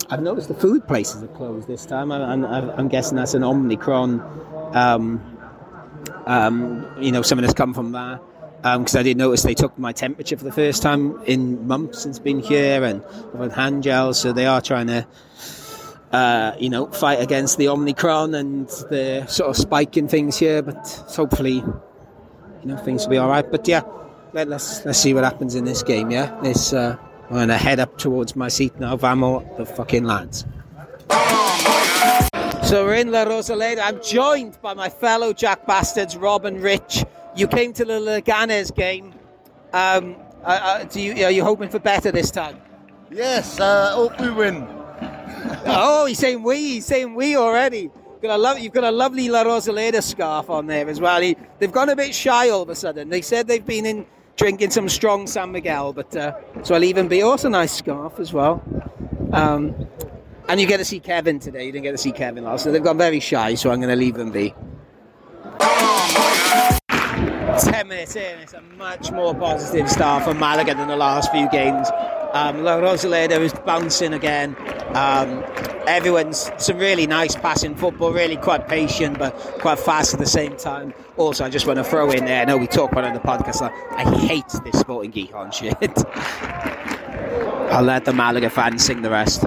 I've 0.09 0.21
noticed 0.21 0.47
the 0.47 0.53
food 0.53 0.87
places 0.87 1.23
are 1.23 1.27
closed 1.27 1.67
this 1.67 1.85
time. 1.85 2.11
I, 2.11 2.23
I'm, 2.23 2.45
I'm 2.45 2.87
guessing 2.87 3.17
that's 3.17 3.33
an 3.33 3.43
Omicron. 3.43 4.19
Um, 6.27 6.85
um, 6.85 7.01
you 7.01 7.11
know, 7.11 7.21
something 7.21 7.41
that's 7.41 7.53
come 7.53 7.73
from 7.73 7.93
that. 7.93 8.21
Because 8.57 8.95
I 8.95 9.03
did 9.03 9.17
notice 9.17 9.43
they 9.43 9.53
took 9.53 9.77
my 9.77 9.93
temperature 9.93 10.35
for 10.35 10.43
the 10.43 10.51
first 10.51 10.81
time 10.83 11.21
in 11.25 11.67
months 11.67 12.01
since 12.01 12.19
been 12.19 12.39
here, 12.39 12.83
and 12.83 13.01
with 13.33 13.53
hand 13.53 13.83
gels, 13.83 14.19
so 14.19 14.33
they 14.33 14.45
are 14.45 14.59
trying 14.61 14.87
to, 14.87 15.07
uh, 16.11 16.53
you 16.59 16.69
know, 16.69 16.87
fight 16.87 17.21
against 17.21 17.57
the 17.57 17.69
Omicron 17.69 18.35
and 18.35 18.67
the 18.89 19.25
sort 19.27 19.51
of 19.51 19.55
spike 19.55 19.95
in 19.95 20.07
things 20.07 20.37
here. 20.37 20.61
But 20.61 20.85
hopefully, 21.15 21.63
you 22.61 22.65
know, 22.65 22.77
things 22.77 23.03
will 23.03 23.11
be 23.11 23.17
all 23.17 23.29
right. 23.29 23.49
But 23.49 23.67
yeah, 23.67 23.83
let, 24.33 24.49
let's 24.49 24.83
let's 24.85 24.99
see 24.99 25.13
what 25.13 25.23
happens 25.23 25.55
in 25.55 25.63
this 25.63 25.83
game. 25.83 26.11
Yeah, 26.11 26.37
this 26.41 26.73
uh, 26.73 26.97
I'm 27.29 27.35
gonna 27.35 27.57
head 27.57 27.79
up 27.79 27.97
towards 27.97 28.35
my 28.35 28.49
seat 28.49 28.77
now. 28.79 28.97
Vamo, 28.97 29.57
the 29.57 29.65
fucking 29.65 30.03
lads. 30.03 30.45
So 32.67 32.83
we're 32.83 32.95
in 32.95 33.13
La 33.13 33.23
Rosaleda. 33.23 33.79
I'm 33.81 34.03
joined 34.03 34.61
by 34.61 34.73
my 34.73 34.89
fellow 34.89 35.31
Jack 35.31 35.65
Bastards, 35.65 36.17
Rob 36.17 36.43
and 36.43 36.61
Rich. 36.61 37.05
You 37.33 37.47
came 37.47 37.71
to 37.71 37.85
the 37.85 37.93
Leganes 37.93 38.75
game. 38.75 39.13
Um, 39.71 40.17
uh, 40.43 40.47
uh, 40.47 40.83
do 40.83 40.99
you, 40.99 41.23
are 41.23 41.31
you 41.31 41.45
hoping 41.45 41.69
for 41.69 41.79
better 41.79 42.11
this 42.11 42.29
time? 42.29 42.59
yes, 43.09 43.57
uh, 43.61 43.93
hope 43.95 44.19
we 44.19 44.31
win. 44.31 44.67
oh, 45.65 46.07
he's 46.07 46.19
saying 46.19 46.43
we. 46.43 46.57
He's 46.57 46.85
saying 46.85 47.15
we 47.15 47.37
already. 47.37 47.89
Got 48.21 48.37
a 48.37 48.37
lo- 48.37 48.55
you've 48.57 48.73
got 48.73 48.83
a 48.83 48.91
lovely 48.91 49.29
La 49.29 49.45
Rosaleda 49.45 50.03
scarf 50.03 50.49
on 50.49 50.67
there 50.67 50.89
as 50.89 50.99
well. 50.99 51.21
He, 51.21 51.37
they've 51.59 51.71
gone 51.71 51.87
a 51.87 51.95
bit 51.95 52.13
shy 52.13 52.49
all 52.49 52.63
of 52.63 52.69
a 52.69 52.75
sudden. 52.75 53.07
They 53.07 53.21
said 53.21 53.47
they've 53.47 53.65
been 53.65 53.85
in 53.85 54.05
drinking 54.35 54.71
some 54.71 54.89
strong 54.89 55.25
San 55.25 55.53
Miguel, 55.53 55.93
but 55.93 56.13
uh, 56.17 56.35
so 56.63 56.75
I'll 56.75 56.83
even 56.83 57.07
be. 57.07 57.21
Also, 57.21 57.47
a 57.47 57.51
nice 57.51 57.71
scarf 57.71 58.19
as 58.19 58.33
well. 58.33 58.61
Um, 59.31 59.87
and 60.49 60.59
you 60.59 60.67
get 60.67 60.77
to 60.77 60.85
see 60.85 60.99
Kevin 60.99 61.39
today. 61.39 61.65
You 61.65 61.71
didn't 61.71 61.83
get 61.83 61.91
to 61.91 61.97
see 61.97 62.11
Kevin 62.11 62.43
last, 62.43 62.63
so 62.63 62.71
they've 62.71 62.83
gone 62.83 62.97
very 62.97 63.19
shy. 63.19 63.55
So 63.55 63.71
I'm 63.71 63.79
going 63.79 63.89
to 63.89 63.95
leave 63.95 64.15
them 64.15 64.31
be. 64.31 64.53
Ten 67.59 67.87
minutes 67.87 68.15
in, 68.15 68.39
it's 68.39 68.53
a 68.53 68.61
much 68.77 69.11
more 69.11 69.33
positive 69.33 69.89
start 69.89 70.23
for 70.23 70.33
Malaga 70.33 70.75
than 70.75 70.87
the 70.87 70.95
last 70.95 71.31
few 71.31 71.49
games. 71.49 71.89
Um, 72.33 72.63
La 72.63 72.77
Rosaleda 72.77 73.39
is 73.39 73.53
bouncing 73.65 74.13
again. 74.13 74.55
Um, 74.95 75.43
everyone's 75.87 76.51
some 76.57 76.77
really 76.77 77.07
nice 77.07 77.35
passing 77.35 77.73
football, 77.73 78.11
really 78.11 78.35
quite 78.37 78.67
patient 78.67 79.17
but 79.17 79.33
quite 79.59 79.79
fast 79.79 80.13
at 80.13 80.19
the 80.19 80.27
same 80.27 80.55
time. 80.57 80.93
Also, 81.15 81.45
I 81.45 81.49
just 81.49 81.65
want 81.65 81.77
to 81.77 81.83
throw 81.83 82.11
in 82.11 82.25
there. 82.25 82.41
I 82.41 82.45
know 82.45 82.57
we 82.57 82.67
talk 82.67 82.91
about 82.91 83.05
it 83.05 83.07
on 83.07 83.13
the 83.13 83.19
podcast. 83.21 83.61
Like, 83.61 83.73
I 83.91 84.03
hate 84.17 84.45
this 84.63 84.79
Sporting 84.79 85.11
Gijon 85.11 85.51
shit. 85.51 85.73
I'll 87.71 87.83
let 87.83 88.05
the 88.05 88.13
Malaga 88.13 88.49
fans 88.49 88.85
sing 88.85 89.01
the 89.01 89.09
rest. 89.09 89.43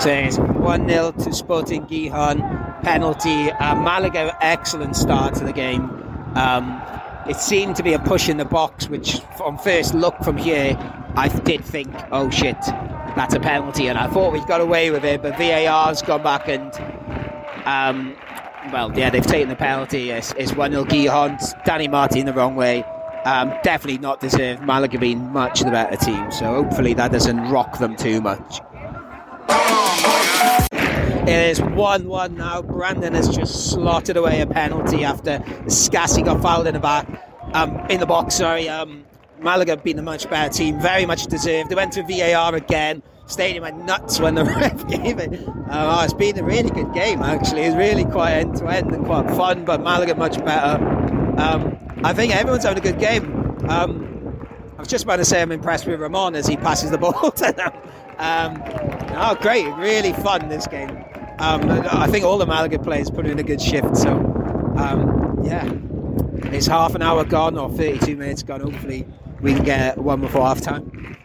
So 0.00 0.08
it's 0.08 0.38
1 0.38 0.88
0 0.88 1.12
to 1.12 1.32
Sporting 1.34 1.86
Gijon. 1.86 2.82
Penalty. 2.82 3.50
Uh, 3.50 3.74
Malaga, 3.74 4.34
excellent 4.40 4.96
start 4.96 5.34
to 5.34 5.44
the 5.44 5.52
game. 5.52 5.90
Um, 6.34 6.80
it 7.28 7.36
seemed 7.36 7.76
to 7.76 7.82
be 7.82 7.92
a 7.92 7.98
push 7.98 8.30
in 8.30 8.38
the 8.38 8.46
box, 8.46 8.88
which 8.88 9.20
on 9.40 9.58
first 9.58 9.92
look 9.92 10.16
from 10.24 10.38
here, 10.38 10.74
I 11.16 11.28
did 11.28 11.62
think, 11.62 11.94
oh 12.12 12.30
shit, 12.30 12.56
that's 13.14 13.34
a 13.34 13.40
penalty, 13.40 13.88
and 13.88 13.98
I 13.98 14.08
thought 14.08 14.32
we'd 14.32 14.46
got 14.46 14.62
away 14.62 14.90
with 14.90 15.04
it, 15.04 15.20
but 15.20 15.36
VAR's 15.36 16.00
gone 16.00 16.22
back 16.22 16.48
and, 16.48 16.72
um, 17.66 18.16
well, 18.72 18.90
yeah, 18.98 19.10
they've 19.10 19.26
taken 19.26 19.50
the 19.50 19.56
penalty. 19.56 20.10
It's, 20.12 20.32
it's 20.38 20.54
1 20.54 20.70
0 20.70 20.84
Gijón, 20.86 21.38
Dani 21.64 21.90
Martin 21.90 22.24
the 22.24 22.32
wrong 22.32 22.56
way. 22.56 22.84
Um, 23.26 23.52
definitely 23.62 23.98
not 23.98 24.20
deserved. 24.20 24.62
Malaga 24.62 24.98
being 24.98 25.30
much 25.30 25.60
the 25.60 25.70
better 25.70 25.96
team, 25.96 26.32
so 26.32 26.46
hopefully 26.62 26.94
that 26.94 27.12
doesn't 27.12 27.50
rock 27.50 27.78
them 27.78 27.96
too 27.96 28.22
much. 28.22 28.62
It 31.30 31.50
is 31.50 31.62
1 31.62 32.08
1 32.08 32.34
now. 32.34 32.60
Brandon 32.60 33.14
has 33.14 33.28
just 33.28 33.70
slotted 33.70 34.16
away 34.16 34.40
a 34.40 34.48
penalty 34.48 35.04
after 35.04 35.38
Escassi 35.64 36.24
got 36.24 36.42
fouled 36.42 36.66
in 36.66 36.74
the 36.74 36.80
back, 36.80 37.06
um, 37.54 37.86
in 37.88 38.00
the 38.00 38.06
box. 38.06 38.34
Sorry. 38.34 38.68
Um, 38.68 39.04
Malaga 39.38 39.76
being 39.76 40.00
a 40.00 40.02
much 40.02 40.28
better 40.28 40.52
team, 40.52 40.80
very 40.80 41.06
much 41.06 41.28
deserved. 41.28 41.70
They 41.70 41.76
went 41.76 41.92
to 41.92 42.02
VAR 42.02 42.56
again. 42.56 43.00
Stadium 43.26 43.62
went 43.62 43.84
nuts 43.84 44.18
when 44.18 44.34
the 44.34 44.44
ref 44.60 44.88
gave 44.88 45.20
it. 45.20 45.48
Uh, 45.70 46.02
it's 46.04 46.12
been 46.12 46.36
a 46.36 46.42
really 46.42 46.68
good 46.70 46.92
game, 46.92 47.22
actually. 47.22 47.60
It's 47.60 47.76
really 47.76 48.04
quite 48.06 48.32
end 48.32 48.56
to 48.56 48.66
end 48.66 48.90
and 48.90 49.06
quite 49.06 49.30
fun, 49.36 49.64
but 49.64 49.82
Malaga 49.82 50.16
much 50.16 50.36
better. 50.44 50.84
Um, 51.38 51.78
I 52.02 52.12
think 52.12 52.34
everyone's 52.34 52.64
having 52.64 52.78
a 52.78 52.92
good 52.92 52.98
game. 52.98 53.56
Um, 53.70 54.48
I 54.76 54.80
was 54.80 54.88
just 54.88 55.04
about 55.04 55.18
to 55.18 55.24
say 55.24 55.40
I'm 55.40 55.52
impressed 55.52 55.86
with 55.86 56.00
Ramon 56.00 56.34
as 56.34 56.48
he 56.48 56.56
passes 56.56 56.90
the 56.90 56.98
ball 57.04 57.30
to 57.30 57.52
them. 57.52 57.72
Um, 58.18 58.60
oh, 59.16 59.38
great! 59.40 59.72
Really 59.76 60.12
fun 60.12 60.48
this 60.48 60.66
game. 60.66 61.04
Um, 61.40 61.70
I 61.90 62.06
think 62.06 62.26
all 62.26 62.36
the 62.36 62.44
Malaga 62.44 62.78
players 62.78 63.10
put 63.10 63.26
in 63.26 63.38
a 63.38 63.42
good 63.42 63.62
shift. 63.62 63.96
So, 63.96 64.10
um, 64.76 65.40
yeah, 65.42 65.72
it's 66.52 66.66
half 66.66 66.94
an 66.94 67.00
hour 67.00 67.24
gone 67.24 67.56
or 67.56 67.70
32 67.70 68.14
minutes 68.14 68.42
gone. 68.42 68.60
Hopefully, 68.60 69.06
we 69.40 69.54
can 69.54 69.64
get 69.64 69.96
one 69.96 70.20
before 70.20 70.42
half 70.42 70.60
time. 70.60 71.16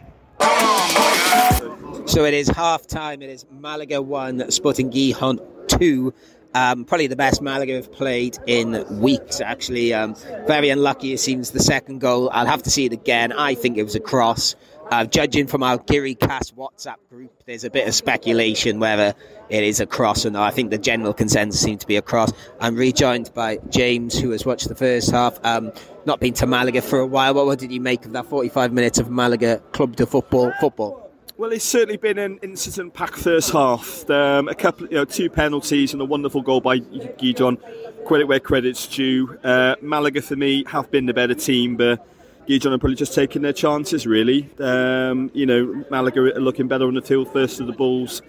So 2.06 2.24
it 2.24 2.32
is 2.32 2.48
half 2.48 2.86
time. 2.86 3.20
It 3.20 3.28
is 3.28 3.44
Malaga 3.50 4.00
1, 4.00 4.50
Sporting 4.50 4.90
Gijón 4.90 5.38
2. 5.68 6.14
Um, 6.54 6.86
probably 6.86 7.08
the 7.08 7.16
best 7.16 7.42
Malaga 7.42 7.74
have 7.74 7.92
played 7.92 8.38
in 8.46 8.86
weeks, 9.00 9.42
actually. 9.42 9.92
Um, 9.92 10.14
very 10.46 10.70
unlucky, 10.70 11.12
it 11.12 11.18
seems, 11.20 11.50
the 11.50 11.60
second 11.60 12.00
goal. 12.00 12.30
I'll 12.32 12.46
have 12.46 12.62
to 12.62 12.70
see 12.70 12.86
it 12.86 12.94
again. 12.94 13.32
I 13.32 13.54
think 13.54 13.76
it 13.76 13.82
was 13.82 13.94
a 13.94 14.00
cross. 14.00 14.54
Uh, 14.90 15.04
judging 15.04 15.46
from 15.46 15.62
our 15.62 15.78
Giri 15.78 16.14
Cast 16.14 16.56
WhatsApp 16.56 16.96
group, 17.10 17.42
there's 17.44 17.64
a 17.64 17.70
bit 17.70 17.86
of 17.88 17.94
speculation 17.94 18.78
whether 18.78 19.14
it 19.48 19.64
is 19.64 19.80
a 19.80 19.86
cross 19.86 20.24
not. 20.24 20.42
I 20.42 20.50
think 20.50 20.70
the 20.70 20.78
general 20.78 21.12
consensus 21.12 21.60
seems 21.60 21.80
to 21.80 21.86
be 21.86 21.96
a 21.96 22.02
cross. 22.02 22.32
I'm 22.60 22.76
rejoined 22.76 23.32
by 23.34 23.58
James, 23.68 24.18
who 24.18 24.30
has 24.30 24.44
watched 24.44 24.68
the 24.68 24.74
first 24.74 25.10
half. 25.10 25.38
Um, 25.44 25.72
not 26.04 26.20
been 26.20 26.34
to 26.34 26.46
Malaga 26.46 26.82
for 26.82 26.98
a 26.98 27.06
while. 27.06 27.34
What, 27.34 27.46
what 27.46 27.58
did 27.58 27.72
you 27.72 27.80
make 27.80 28.04
of 28.04 28.12
that 28.12 28.26
45 28.26 28.72
minutes 28.72 28.98
of 28.98 29.10
Malaga 29.10 29.58
club 29.72 29.96
to 29.96 30.06
football? 30.06 30.52
Football. 30.60 31.06
Well, 31.38 31.52
it's 31.52 31.66
certainly 31.66 31.98
been 31.98 32.16
an 32.16 32.38
incident-packed 32.42 33.18
first 33.18 33.50
half. 33.50 34.08
Um, 34.08 34.48
a 34.48 34.54
couple, 34.54 34.86
you 34.86 34.94
know, 34.94 35.04
two 35.04 35.28
penalties 35.28 35.92
and 35.92 36.00
a 36.00 36.04
wonderful 36.04 36.40
goal 36.40 36.62
by 36.62 36.78
Gijón. 36.78 37.58
Credit 38.06 38.26
where 38.26 38.40
credit's 38.40 38.86
due. 38.86 39.38
Uh, 39.44 39.76
Malaga, 39.82 40.22
for 40.22 40.34
me, 40.34 40.64
have 40.68 40.90
been 40.90 41.04
the 41.04 41.12
better 41.12 41.34
team, 41.34 41.76
but 41.76 42.06
Gijón 42.48 42.72
are 42.72 42.78
probably 42.78 42.94
just 42.94 43.14
taking 43.14 43.42
their 43.42 43.52
chances, 43.52 44.06
really. 44.06 44.48
Um, 44.60 45.30
you 45.34 45.44
know, 45.44 45.84
Malaga 45.90 46.20
are 46.36 46.40
looking 46.40 46.68
better 46.68 46.86
on 46.86 46.94
the 46.94 47.02
field 47.02 47.30
first 47.32 47.60
of 47.60 47.66
the 47.66 47.74
balls. 47.74 48.22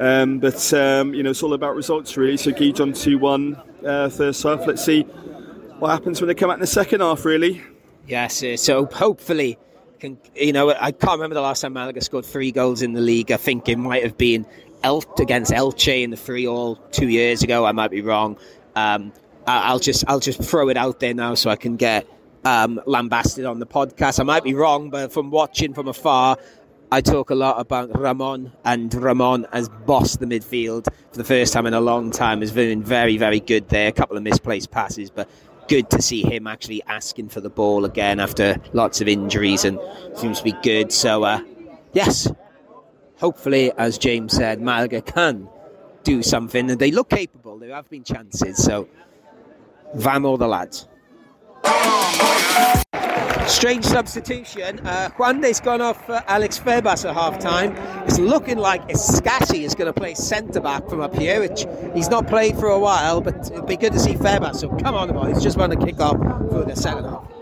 Um, 0.00 0.38
but, 0.38 0.72
um, 0.74 1.14
you 1.14 1.22
know, 1.22 1.30
it's 1.30 1.42
all 1.42 1.54
about 1.54 1.76
results, 1.76 2.16
really. 2.16 2.36
So 2.36 2.50
Gijón 2.50 2.98
2 3.00 3.18
1 3.18 3.56
uh, 3.84 4.08
first 4.08 4.42
half. 4.42 4.66
Let's 4.66 4.84
see 4.84 5.02
what 5.78 5.90
happens 5.90 6.20
when 6.20 6.28
they 6.28 6.34
come 6.34 6.50
out 6.50 6.54
in 6.54 6.60
the 6.60 6.66
second 6.66 7.00
half, 7.00 7.24
really. 7.24 7.62
Yes, 8.06 8.42
uh, 8.42 8.56
so 8.56 8.86
hopefully, 8.86 9.58
can, 10.00 10.18
you 10.34 10.52
know, 10.52 10.70
I 10.70 10.92
can't 10.92 11.12
remember 11.12 11.34
the 11.34 11.40
last 11.40 11.60
time 11.60 11.72
Malaga 11.72 12.00
scored 12.00 12.24
three 12.26 12.52
goals 12.52 12.82
in 12.82 12.92
the 12.92 13.00
league. 13.00 13.32
I 13.32 13.36
think 13.36 13.68
it 13.68 13.76
might 13.76 14.02
have 14.02 14.18
been 14.18 14.46
El- 14.82 15.04
against 15.18 15.52
Elche 15.52 16.02
in 16.02 16.10
the 16.10 16.16
three 16.16 16.46
all 16.46 16.76
two 16.76 17.08
years 17.08 17.42
ago. 17.42 17.64
I 17.64 17.72
might 17.72 17.90
be 17.90 18.02
wrong. 18.02 18.36
Um, 18.76 19.12
I'll 19.46 19.78
just 19.78 20.04
I'll 20.08 20.20
just 20.20 20.42
throw 20.42 20.68
it 20.68 20.76
out 20.76 21.00
there 21.00 21.14
now 21.14 21.34
so 21.34 21.50
I 21.50 21.56
can 21.56 21.76
get 21.76 22.06
um, 22.44 22.80
lambasted 22.86 23.44
on 23.44 23.58
the 23.58 23.66
podcast. 23.66 24.20
I 24.20 24.22
might 24.22 24.44
be 24.44 24.54
wrong, 24.54 24.90
but 24.90 25.12
from 25.12 25.30
watching 25.30 25.74
from 25.74 25.88
afar, 25.88 26.38
I 26.94 27.00
talk 27.00 27.30
a 27.30 27.34
lot 27.34 27.58
about 27.58 27.98
Ramon, 27.98 28.52
and 28.64 28.94
Ramon 28.94 29.48
has 29.52 29.68
bossed 29.68 30.20
the 30.20 30.26
midfield 30.26 30.84
for 31.10 31.16
the 31.16 31.24
first 31.24 31.52
time 31.52 31.66
in 31.66 31.74
a 31.74 31.80
long 31.80 32.12
time. 32.12 32.40
Has 32.40 32.52
been 32.52 32.84
very, 32.84 33.16
very 33.16 33.40
good 33.40 33.68
there. 33.68 33.88
A 33.88 33.92
couple 33.92 34.16
of 34.16 34.22
misplaced 34.22 34.70
passes, 34.70 35.10
but 35.10 35.28
good 35.66 35.90
to 35.90 36.00
see 36.00 36.22
him 36.22 36.46
actually 36.46 36.84
asking 36.84 37.30
for 37.30 37.40
the 37.40 37.50
ball 37.50 37.84
again 37.84 38.20
after 38.20 38.58
lots 38.74 39.00
of 39.00 39.08
injuries 39.08 39.64
and 39.64 39.80
seems 40.14 40.38
to 40.38 40.44
be 40.44 40.54
good. 40.62 40.92
So, 40.92 41.24
uh, 41.24 41.40
yes, 41.94 42.30
hopefully, 43.16 43.72
as 43.76 43.98
James 43.98 44.32
said, 44.32 44.60
Malaga 44.60 45.02
can 45.02 45.48
do 46.04 46.22
something, 46.22 46.70
and 46.70 46.78
they 46.78 46.92
look 46.92 47.10
capable. 47.10 47.58
There 47.58 47.74
have 47.74 47.90
been 47.90 48.04
chances, 48.04 48.62
so 48.62 48.88
vamo 49.96 50.36
the 50.36 50.46
lads. 50.46 50.86
Strange 53.46 53.84
substitution. 53.84 54.80
Uh, 54.86 55.10
Juande's 55.10 55.60
gone 55.60 55.80
off 55.80 56.04
for 56.06 56.22
Alex 56.26 56.58
Febas 56.58 57.08
at 57.08 57.14
half 57.14 57.38
time. 57.38 57.76
It's 58.06 58.18
looking 58.18 58.58
like 58.58 58.86
Escassi 58.88 59.64
is 59.64 59.74
going 59.74 59.92
to 59.92 59.98
play 59.98 60.14
centre 60.14 60.60
back 60.60 60.88
from 60.88 61.00
up 61.00 61.14
here, 61.14 61.40
which 61.40 61.66
he's 61.94 62.08
not 62.08 62.26
played 62.26 62.56
for 62.56 62.68
a 62.68 62.78
while, 62.78 63.20
but 63.20 63.36
it'll 63.50 63.62
be 63.62 63.76
good 63.76 63.92
to 63.92 63.98
see 64.00 64.14
Febas. 64.14 64.56
So 64.56 64.68
come 64.76 64.94
on, 64.94 65.12
boys, 65.12 65.42
just 65.42 65.56
want 65.56 65.72
to 65.72 65.86
kick 65.86 66.00
off 66.00 66.16
for 66.50 66.64
the 66.64 66.74
second 66.74 67.04
half. 67.04 67.34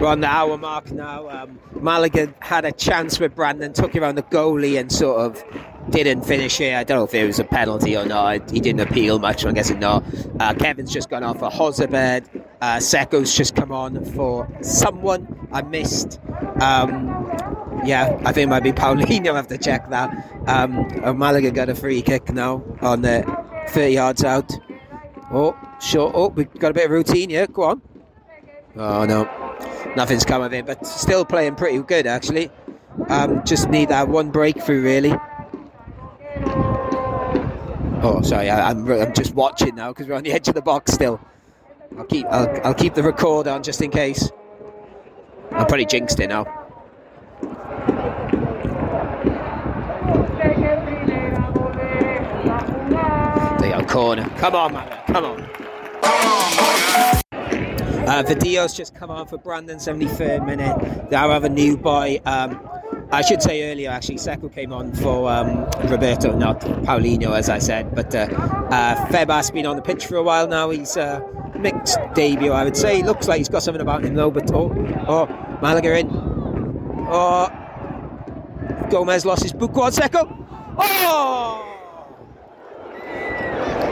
We're 0.00 0.08
on 0.08 0.20
the 0.20 0.26
hour 0.26 0.58
mark 0.58 0.90
now. 0.90 1.28
Um, 1.28 1.60
Malaga 1.80 2.34
had 2.40 2.64
a 2.64 2.72
chance 2.72 3.20
with 3.20 3.36
Brandon, 3.36 3.72
took 3.72 3.94
it 3.94 4.00
around 4.00 4.16
the 4.16 4.24
goalie 4.24 4.78
and 4.78 4.90
sort 4.90 5.20
of 5.20 5.44
didn't 5.90 6.22
finish 6.22 6.60
it. 6.60 6.74
I 6.74 6.82
don't 6.82 6.98
know 6.98 7.04
if 7.04 7.14
it 7.14 7.24
was 7.24 7.38
a 7.38 7.44
penalty 7.44 7.96
or 7.96 8.04
not. 8.04 8.50
He 8.50 8.58
didn't 8.58 8.80
appeal 8.80 9.18
much, 9.20 9.44
I'm 9.44 9.54
guessing 9.54 9.78
not. 9.78 10.04
Uh, 10.40 10.54
Kevin's 10.54 10.92
just 10.92 11.08
gone 11.08 11.22
off 11.22 11.38
for 11.38 11.50
Jozabed. 11.50 12.41
Uh, 12.62 12.78
just 12.78 13.56
come 13.56 13.72
on 13.72 14.04
for 14.14 14.48
someone 14.62 15.48
I 15.52 15.62
missed. 15.62 16.20
Um, 16.60 17.28
yeah, 17.84 18.18
I 18.24 18.32
think 18.32 18.46
it 18.46 18.48
might 18.48 18.62
be 18.62 18.72
Paulino. 18.72 19.32
I 19.32 19.36
have 19.36 19.48
to 19.48 19.58
check 19.58 19.90
that. 19.90 20.10
Um, 20.46 21.18
Malaga 21.18 21.50
got 21.50 21.68
a 21.68 21.74
free 21.74 22.02
kick 22.02 22.30
now 22.30 22.62
on 22.80 23.02
the 23.02 23.24
30 23.70 23.94
yards 23.94 24.24
out. 24.24 24.50
Oh, 25.32 25.58
sure. 25.80 26.12
Oh, 26.14 26.28
we've 26.28 26.52
got 26.54 26.70
a 26.70 26.74
bit 26.74 26.84
of 26.84 26.92
routine 26.92 27.30
here. 27.30 27.46
Go 27.46 27.64
on. 27.64 27.82
Oh, 28.76 29.04
no 29.04 29.24
nothing's 29.96 30.24
come 30.24 30.42
of 30.42 30.52
it, 30.52 30.66
but 30.66 30.86
still 30.86 31.24
playing 31.24 31.54
pretty 31.54 31.78
good 31.82 32.06
actually. 32.06 32.50
Um, 33.08 33.42
just 33.44 33.68
need 33.68 33.88
that 33.88 34.08
one 34.08 34.30
breakthrough 34.30 34.82
really. 34.82 35.14
Oh, 38.04 38.20
sorry, 38.22 38.50
I, 38.50 38.70
I'm, 38.70 38.90
I'm 38.90 39.14
just 39.14 39.34
watching 39.34 39.76
now 39.76 39.92
because 39.92 40.08
we're 40.08 40.16
on 40.16 40.24
the 40.24 40.32
edge 40.32 40.48
of 40.48 40.54
the 40.54 40.62
box 40.62 40.92
still. 40.92 41.20
I'll 41.98 42.04
keep 42.04 42.26
I'll, 42.26 42.66
I'll 42.66 42.74
keep 42.74 42.94
the 42.94 43.02
record 43.02 43.46
on 43.46 43.62
just 43.62 43.82
in 43.82 43.90
case. 43.90 44.30
I'm 45.50 45.66
pretty 45.66 45.84
jinxed 45.84 46.18
it 46.20 46.28
now. 46.28 46.44
They 53.60 53.70
got 53.70 53.88
corner. 53.88 54.28
Come 54.38 54.54
on, 54.54 54.72
man. 54.72 55.02
Come 55.06 55.24
on. 55.24 55.40
Uh, 58.02 58.22
Vadillo's 58.24 58.74
just 58.74 58.94
come 58.94 59.10
on 59.10 59.26
for 59.26 59.38
Brandon, 59.38 59.78
73rd 59.78 60.44
minute. 60.44 61.08
They 61.10 61.16
have 61.16 61.44
a 61.44 61.48
new 61.48 61.76
boy. 61.76 62.20
Um, 62.24 62.60
I 63.12 63.20
should 63.20 63.42
say 63.42 63.70
earlier, 63.70 63.90
actually, 63.90 64.16
Sekou 64.16 64.52
came 64.52 64.72
on 64.72 64.92
for 64.94 65.30
um, 65.30 65.66
Roberto, 65.90 66.34
not 66.36 66.60
Paulino, 66.60 67.36
as 67.36 67.50
I 67.50 67.58
said. 67.58 67.94
But 67.94 68.14
uh, 68.14 68.26
uh, 68.70 69.50
been 69.52 69.66
on 69.66 69.76
the 69.76 69.82
pitch 69.82 70.06
for 70.06 70.16
a 70.16 70.22
while 70.22 70.48
now. 70.48 70.70
He's 70.70 70.96
uh, 70.96 71.20
mixed 71.62 71.98
debut, 72.14 72.52
I 72.52 72.64
would 72.64 72.76
say. 72.76 73.02
Looks 73.02 73.28
like 73.28 73.38
he's 73.38 73.48
got 73.48 73.62
something 73.62 73.80
about 73.80 74.04
him, 74.04 74.14
though. 74.14 74.30
But 74.30 74.52
oh, 74.52 74.72
oh 75.08 75.26
Malaga 75.62 75.98
in. 75.98 76.10
Oh, 77.08 77.48
Gomez 78.90 79.24
lost 79.24 79.42
his 79.42 79.52
boot. 79.52 79.72
Quad 79.72 79.92
Sekou. 79.92 80.26
Oh! 80.78 81.68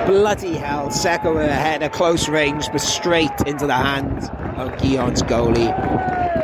Bloody 0.06 0.56
hell, 0.56 0.88
Sekou 0.88 1.34
with 1.36 1.48
a 1.48 1.54
header 1.54 1.88
close 1.88 2.28
range, 2.28 2.66
but 2.72 2.80
straight 2.80 3.30
into 3.46 3.66
the 3.66 3.74
hands 3.74 4.28
of 4.58 4.72
Gijón's 4.80 5.22
goalie, 5.22 5.72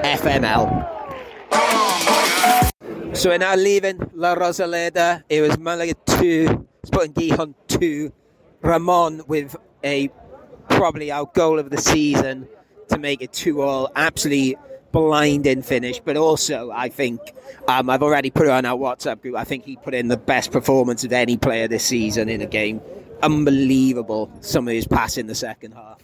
FML. 0.04 0.86
So 3.16 3.30
we're 3.30 3.38
now 3.38 3.56
leaving 3.56 3.98
La 4.14 4.36
Rosaleda. 4.36 5.22
It 5.28 5.40
was 5.40 5.58
Malaga 5.58 5.94
2, 6.06 6.66
Sporting 6.84 7.12
Gijón 7.14 7.54
2. 7.68 8.12
Ramon 8.62 9.22
with 9.26 9.56
a 9.82 10.10
probably 10.68 11.10
our 11.10 11.26
goal 11.34 11.58
of 11.58 11.70
the 11.70 11.78
season 11.78 12.48
to 12.88 12.98
make 12.98 13.22
it 13.22 13.32
2 13.32 13.62
all. 13.62 13.90
Absolutely 13.96 14.56
blinding 14.92 15.62
finish, 15.62 16.00
but 16.00 16.16
also 16.16 16.70
I 16.70 16.88
think 16.88 17.20
um, 17.68 17.90
I've 17.90 18.02
already 18.02 18.30
put 18.30 18.46
it 18.46 18.50
on 18.50 18.64
our 18.64 18.78
WhatsApp 18.78 19.20
group. 19.20 19.36
I 19.36 19.44
think 19.44 19.64
he 19.64 19.76
put 19.76 19.94
in 19.94 20.08
the 20.08 20.16
best 20.16 20.52
performance 20.52 21.04
of 21.04 21.12
any 21.12 21.36
player 21.36 21.68
this 21.68 21.84
season 21.84 22.28
in 22.28 22.40
a 22.40 22.46
game 22.46 22.80
unbelievable 23.22 24.30
some 24.40 24.68
of 24.68 24.74
his 24.74 24.86
pass 24.86 25.16
in 25.16 25.26
the 25.26 25.34
second 25.34 25.72
half. 25.72 26.02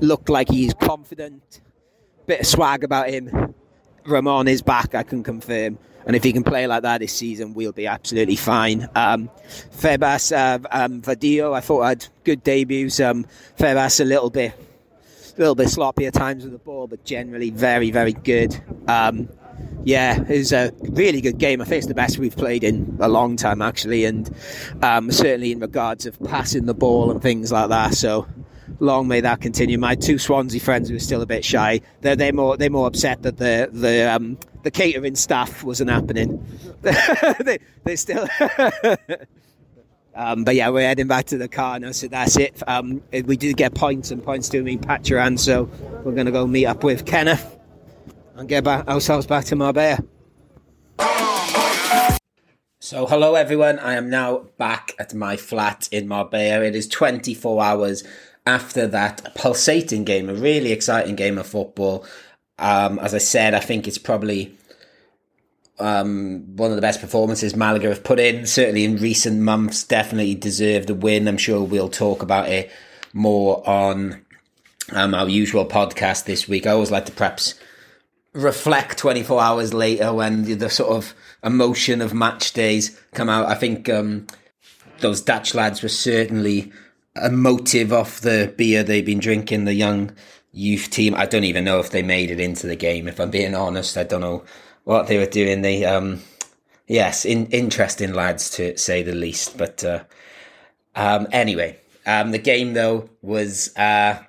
looked 0.00 0.28
like 0.28 0.48
he's 0.48 0.72
confident, 0.74 1.60
bit 2.26 2.40
of 2.40 2.46
swag 2.46 2.84
about 2.84 3.10
him. 3.10 3.54
Ramon 4.04 4.48
is 4.48 4.62
back, 4.62 4.94
I 4.94 5.02
can 5.02 5.22
confirm. 5.22 5.78
And 6.06 6.16
if 6.16 6.24
he 6.24 6.32
can 6.32 6.44
play 6.44 6.66
like 6.66 6.82
that 6.82 7.00
this 7.00 7.12
season, 7.12 7.54
we'll 7.54 7.72
be 7.72 7.86
absolutely 7.86 8.36
fine. 8.36 8.88
Um, 8.94 9.30
Febas 9.70 10.32
uh, 10.32 10.58
um, 10.70 11.02
Vadillo, 11.02 11.54
I 11.54 11.60
thought 11.60 11.82
had 11.82 12.06
good 12.24 12.42
debuts. 12.42 13.00
Um, 13.00 13.26
Febas 13.58 14.00
a 14.00 14.04
little 14.04 14.30
bit, 14.30 14.54
a 15.36 15.38
little 15.38 15.54
bit 15.54 15.68
sloppy 15.68 16.06
at 16.06 16.14
times 16.14 16.44
with 16.44 16.52
the 16.52 16.58
ball, 16.58 16.86
but 16.86 17.04
generally 17.04 17.50
very, 17.50 17.90
very 17.90 18.14
good. 18.14 18.60
Um, 18.88 19.28
yeah, 19.84 20.20
it 20.22 20.38
was 20.38 20.52
a 20.52 20.72
really 20.80 21.20
good 21.20 21.38
game. 21.38 21.60
I 21.60 21.64
think 21.64 21.78
it's 21.78 21.86
the 21.86 21.94
best 21.94 22.18
we've 22.18 22.36
played 22.36 22.64
in 22.64 22.96
a 23.00 23.08
long 23.08 23.36
time, 23.36 23.62
actually, 23.62 24.04
and 24.04 24.34
um, 24.82 25.10
certainly 25.10 25.52
in 25.52 25.60
regards 25.60 26.06
of 26.06 26.18
passing 26.22 26.66
the 26.66 26.74
ball 26.74 27.10
and 27.10 27.22
things 27.22 27.52
like 27.52 27.68
that. 27.68 27.94
So 27.94 28.26
long 28.80 29.08
may 29.08 29.20
that 29.20 29.40
continue. 29.40 29.78
My 29.78 29.94
two 29.94 30.18
Swansea 30.18 30.60
friends 30.60 30.88
who 30.88 30.96
are 30.96 31.00
still 31.00 31.22
a 31.22 31.26
bit 31.26 31.44
shy, 31.44 31.80
they're, 32.00 32.16
they're 32.16 32.32
more 32.32 32.56
they're 32.56 32.70
more 32.70 32.86
upset 32.86 33.22
that 33.22 33.36
the 33.36 33.68
the 33.72 34.10
um, 34.10 34.38
the 34.62 34.70
catering 34.70 35.14
staff 35.14 35.62
wasn't 35.62 35.90
happening. 35.90 36.44
they 36.82 37.58
they 37.84 37.96
still. 37.96 38.26
um, 40.14 40.44
but 40.44 40.54
yeah, 40.54 40.68
we're 40.70 40.86
heading 40.86 41.06
back 41.06 41.26
to 41.26 41.38
the 41.38 41.48
car 41.48 41.78
now, 41.78 41.92
so 41.92 42.08
that's 42.08 42.36
it. 42.36 42.62
Um, 42.66 43.02
we 43.24 43.36
did 43.36 43.56
get 43.56 43.74
points, 43.74 44.10
and 44.10 44.22
points 44.22 44.48
do 44.48 44.62
mean 44.62 44.80
Pacharan, 44.80 45.38
so 45.38 45.64
we're 46.04 46.14
going 46.14 46.26
to 46.26 46.32
go 46.32 46.46
meet 46.46 46.66
up 46.66 46.82
with 46.82 47.06
Kenneth 47.06 47.58
and 48.36 48.48
get 48.48 48.64
back 48.64 48.88
ourselves 48.88 49.26
back 49.26 49.44
to 49.46 49.56
Marbella. 49.56 49.98
So, 52.82 53.06
hello 53.06 53.34
everyone. 53.34 53.78
I 53.78 53.94
am 53.94 54.08
now 54.08 54.46
back 54.56 54.94
at 54.98 55.14
my 55.14 55.36
flat 55.36 55.88
in 55.92 56.08
Marbella. 56.08 56.64
It 56.64 56.74
is 56.74 56.88
24 56.88 57.62
hours 57.62 58.04
after 58.46 58.86
that 58.86 59.34
pulsating 59.34 60.04
game, 60.04 60.28
a 60.28 60.34
really 60.34 60.72
exciting 60.72 61.16
game 61.16 61.38
of 61.38 61.46
football. 61.46 62.04
Um, 62.58 62.98
as 62.98 63.14
I 63.14 63.18
said, 63.18 63.54
I 63.54 63.60
think 63.60 63.86
it's 63.86 63.98
probably 63.98 64.56
um, 65.78 66.56
one 66.56 66.70
of 66.70 66.76
the 66.76 66.82
best 66.82 67.00
performances 67.00 67.56
Malaga 67.56 67.88
have 67.88 68.04
put 68.04 68.20
in, 68.20 68.46
certainly 68.46 68.84
in 68.84 68.96
recent 68.96 69.40
months. 69.40 69.84
Definitely 69.84 70.34
deserved 70.34 70.90
a 70.90 70.94
win. 70.94 71.26
I'm 71.26 71.38
sure 71.38 71.62
we'll 71.62 71.88
talk 71.88 72.22
about 72.22 72.48
it 72.48 72.70
more 73.12 73.66
on 73.68 74.24
um, 74.92 75.14
our 75.14 75.28
usual 75.28 75.66
podcast 75.66 76.24
this 76.24 76.48
week. 76.48 76.66
I 76.66 76.72
always 76.72 76.90
like 76.90 77.06
to 77.06 77.12
perhaps 77.12 77.54
reflect 78.32 78.98
24 78.98 79.40
hours 79.40 79.74
later 79.74 80.12
when 80.12 80.44
the, 80.44 80.54
the 80.54 80.70
sort 80.70 80.90
of 80.90 81.14
emotion 81.42 82.00
of 82.00 82.14
match 82.14 82.52
days 82.52 83.00
come 83.12 83.28
out. 83.28 83.46
I 83.46 83.54
think 83.54 83.88
um, 83.88 84.26
those 85.00 85.20
Dutch 85.20 85.54
lads 85.54 85.82
were 85.82 85.88
certainly 85.88 86.72
a 87.16 87.30
motive 87.30 87.92
off 87.92 88.20
the 88.20 88.52
beer 88.56 88.82
they've 88.82 89.04
been 89.04 89.18
drinking, 89.18 89.64
the 89.64 89.74
young 89.74 90.12
youth 90.52 90.90
team. 90.90 91.14
I 91.14 91.26
don't 91.26 91.44
even 91.44 91.64
know 91.64 91.78
if 91.78 91.90
they 91.90 92.02
made 92.02 92.30
it 92.30 92.40
into 92.40 92.66
the 92.66 92.76
game, 92.76 93.08
if 93.08 93.20
I'm 93.20 93.30
being 93.30 93.54
honest. 93.54 93.96
I 93.96 94.04
don't 94.04 94.20
know 94.20 94.44
what 94.84 95.06
they 95.06 95.18
were 95.18 95.26
doing. 95.26 95.62
They, 95.62 95.84
um, 95.84 96.22
yes, 96.86 97.24
in, 97.24 97.46
interesting 97.46 98.12
lads 98.12 98.50
to 98.50 98.76
say 98.76 99.02
the 99.02 99.14
least. 99.14 99.58
But 99.58 99.84
uh, 99.84 100.04
um, 100.94 101.26
anyway, 101.32 101.78
um, 102.06 102.30
the 102.30 102.38
game 102.38 102.74
though 102.74 103.10
was 103.22 103.76
uh, 103.76 104.22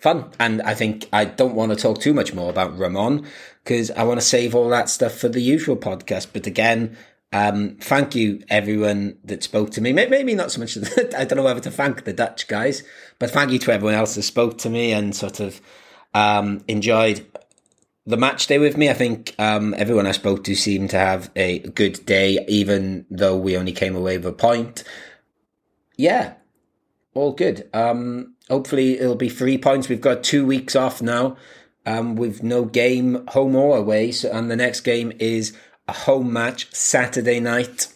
fun, 0.00 0.30
and 0.38 0.62
I 0.62 0.74
think 0.74 1.08
I 1.12 1.24
don't 1.24 1.54
want 1.54 1.72
to 1.72 1.76
talk 1.76 2.00
too 2.00 2.14
much 2.14 2.34
more 2.34 2.50
about 2.50 2.78
Ramon 2.78 3.26
because 3.64 3.90
I 3.90 4.04
want 4.04 4.20
to 4.20 4.26
save 4.26 4.54
all 4.54 4.68
that 4.70 4.88
stuff 4.88 5.14
for 5.14 5.28
the 5.28 5.40
usual 5.40 5.76
podcast. 5.76 6.28
But 6.32 6.46
again, 6.46 6.96
um, 7.32 7.76
thank 7.80 8.14
you 8.14 8.42
everyone 8.48 9.18
that 9.24 9.42
spoke 9.42 9.70
to 9.72 9.80
me. 9.80 9.92
Maybe 9.92 10.34
not 10.34 10.52
so 10.52 10.60
much. 10.60 10.76
I 11.16 11.24
don't 11.24 11.36
know 11.36 11.42
whether 11.42 11.60
to 11.60 11.70
thank 11.70 12.04
the 12.04 12.12
Dutch 12.12 12.48
guys, 12.48 12.82
but 13.18 13.30
thank 13.30 13.50
you 13.50 13.58
to 13.60 13.72
everyone 13.72 13.94
else 13.94 14.14
that 14.14 14.22
spoke 14.22 14.58
to 14.58 14.70
me 14.70 14.92
and 14.92 15.14
sort 15.14 15.40
of 15.40 15.60
um, 16.14 16.62
enjoyed 16.68 17.26
the 18.06 18.16
match 18.16 18.46
day 18.46 18.58
with 18.58 18.76
me. 18.76 18.88
I 18.88 18.94
think 18.94 19.34
um, 19.38 19.74
everyone 19.76 20.06
I 20.06 20.12
spoke 20.12 20.44
to 20.44 20.54
seemed 20.54 20.90
to 20.90 20.98
have 20.98 21.30
a 21.34 21.58
good 21.58 22.06
day, 22.06 22.44
even 22.48 23.04
though 23.10 23.36
we 23.36 23.56
only 23.56 23.72
came 23.72 23.96
away 23.96 24.16
with 24.16 24.26
a 24.26 24.32
point. 24.32 24.84
Yeah, 25.96 26.34
all 27.14 27.32
good. 27.32 27.68
Um, 27.74 28.34
hopefully, 28.48 28.98
it'll 29.00 29.16
be 29.16 29.28
three 29.28 29.58
points. 29.58 29.88
We've 29.88 30.00
got 30.00 30.22
two 30.22 30.46
weeks 30.46 30.76
off 30.76 31.02
now. 31.02 31.36
Um, 31.88 32.16
with 32.16 32.42
no 32.42 32.64
game 32.64 33.24
home 33.28 33.54
or 33.54 33.76
away, 33.76 34.10
so 34.10 34.28
and 34.32 34.50
the 34.50 34.56
next 34.56 34.80
game 34.80 35.12
is 35.20 35.56
a 35.88 35.92
home 35.92 36.32
match 36.32 36.72
Saturday 36.74 37.40
night 37.40 37.88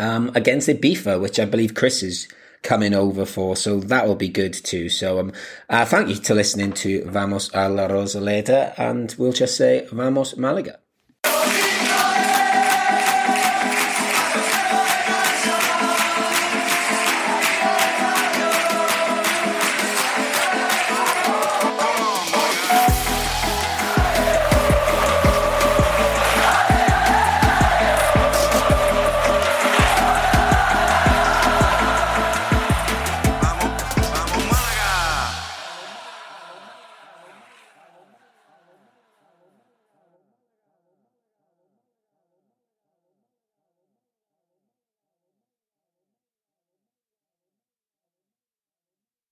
um, 0.00 0.30
against 0.34 0.68
Ibiza, 0.68 1.20
which 1.20 1.38
I 1.38 1.44
believe 1.44 1.74
Chris 1.74 2.02
is 2.02 2.28
coming 2.62 2.94
over 2.94 3.24
for. 3.24 3.56
So 3.56 3.78
that 3.80 4.06
will 4.06 4.16
be 4.16 4.28
good 4.28 4.54
too. 4.54 4.88
So 4.88 5.20
um, 5.20 5.32
uh, 5.68 5.84
thank 5.84 6.08
you 6.08 6.16
to 6.16 6.34
listening 6.34 6.72
to 6.72 7.04
Vamos 7.04 7.50
a 7.54 7.68
la 7.68 7.86
Rosaleda, 7.88 8.74
and 8.78 9.14
we'll 9.18 9.32
just 9.32 9.56
say 9.56 9.86
Vamos 9.92 10.36
Malaga. 10.36 10.78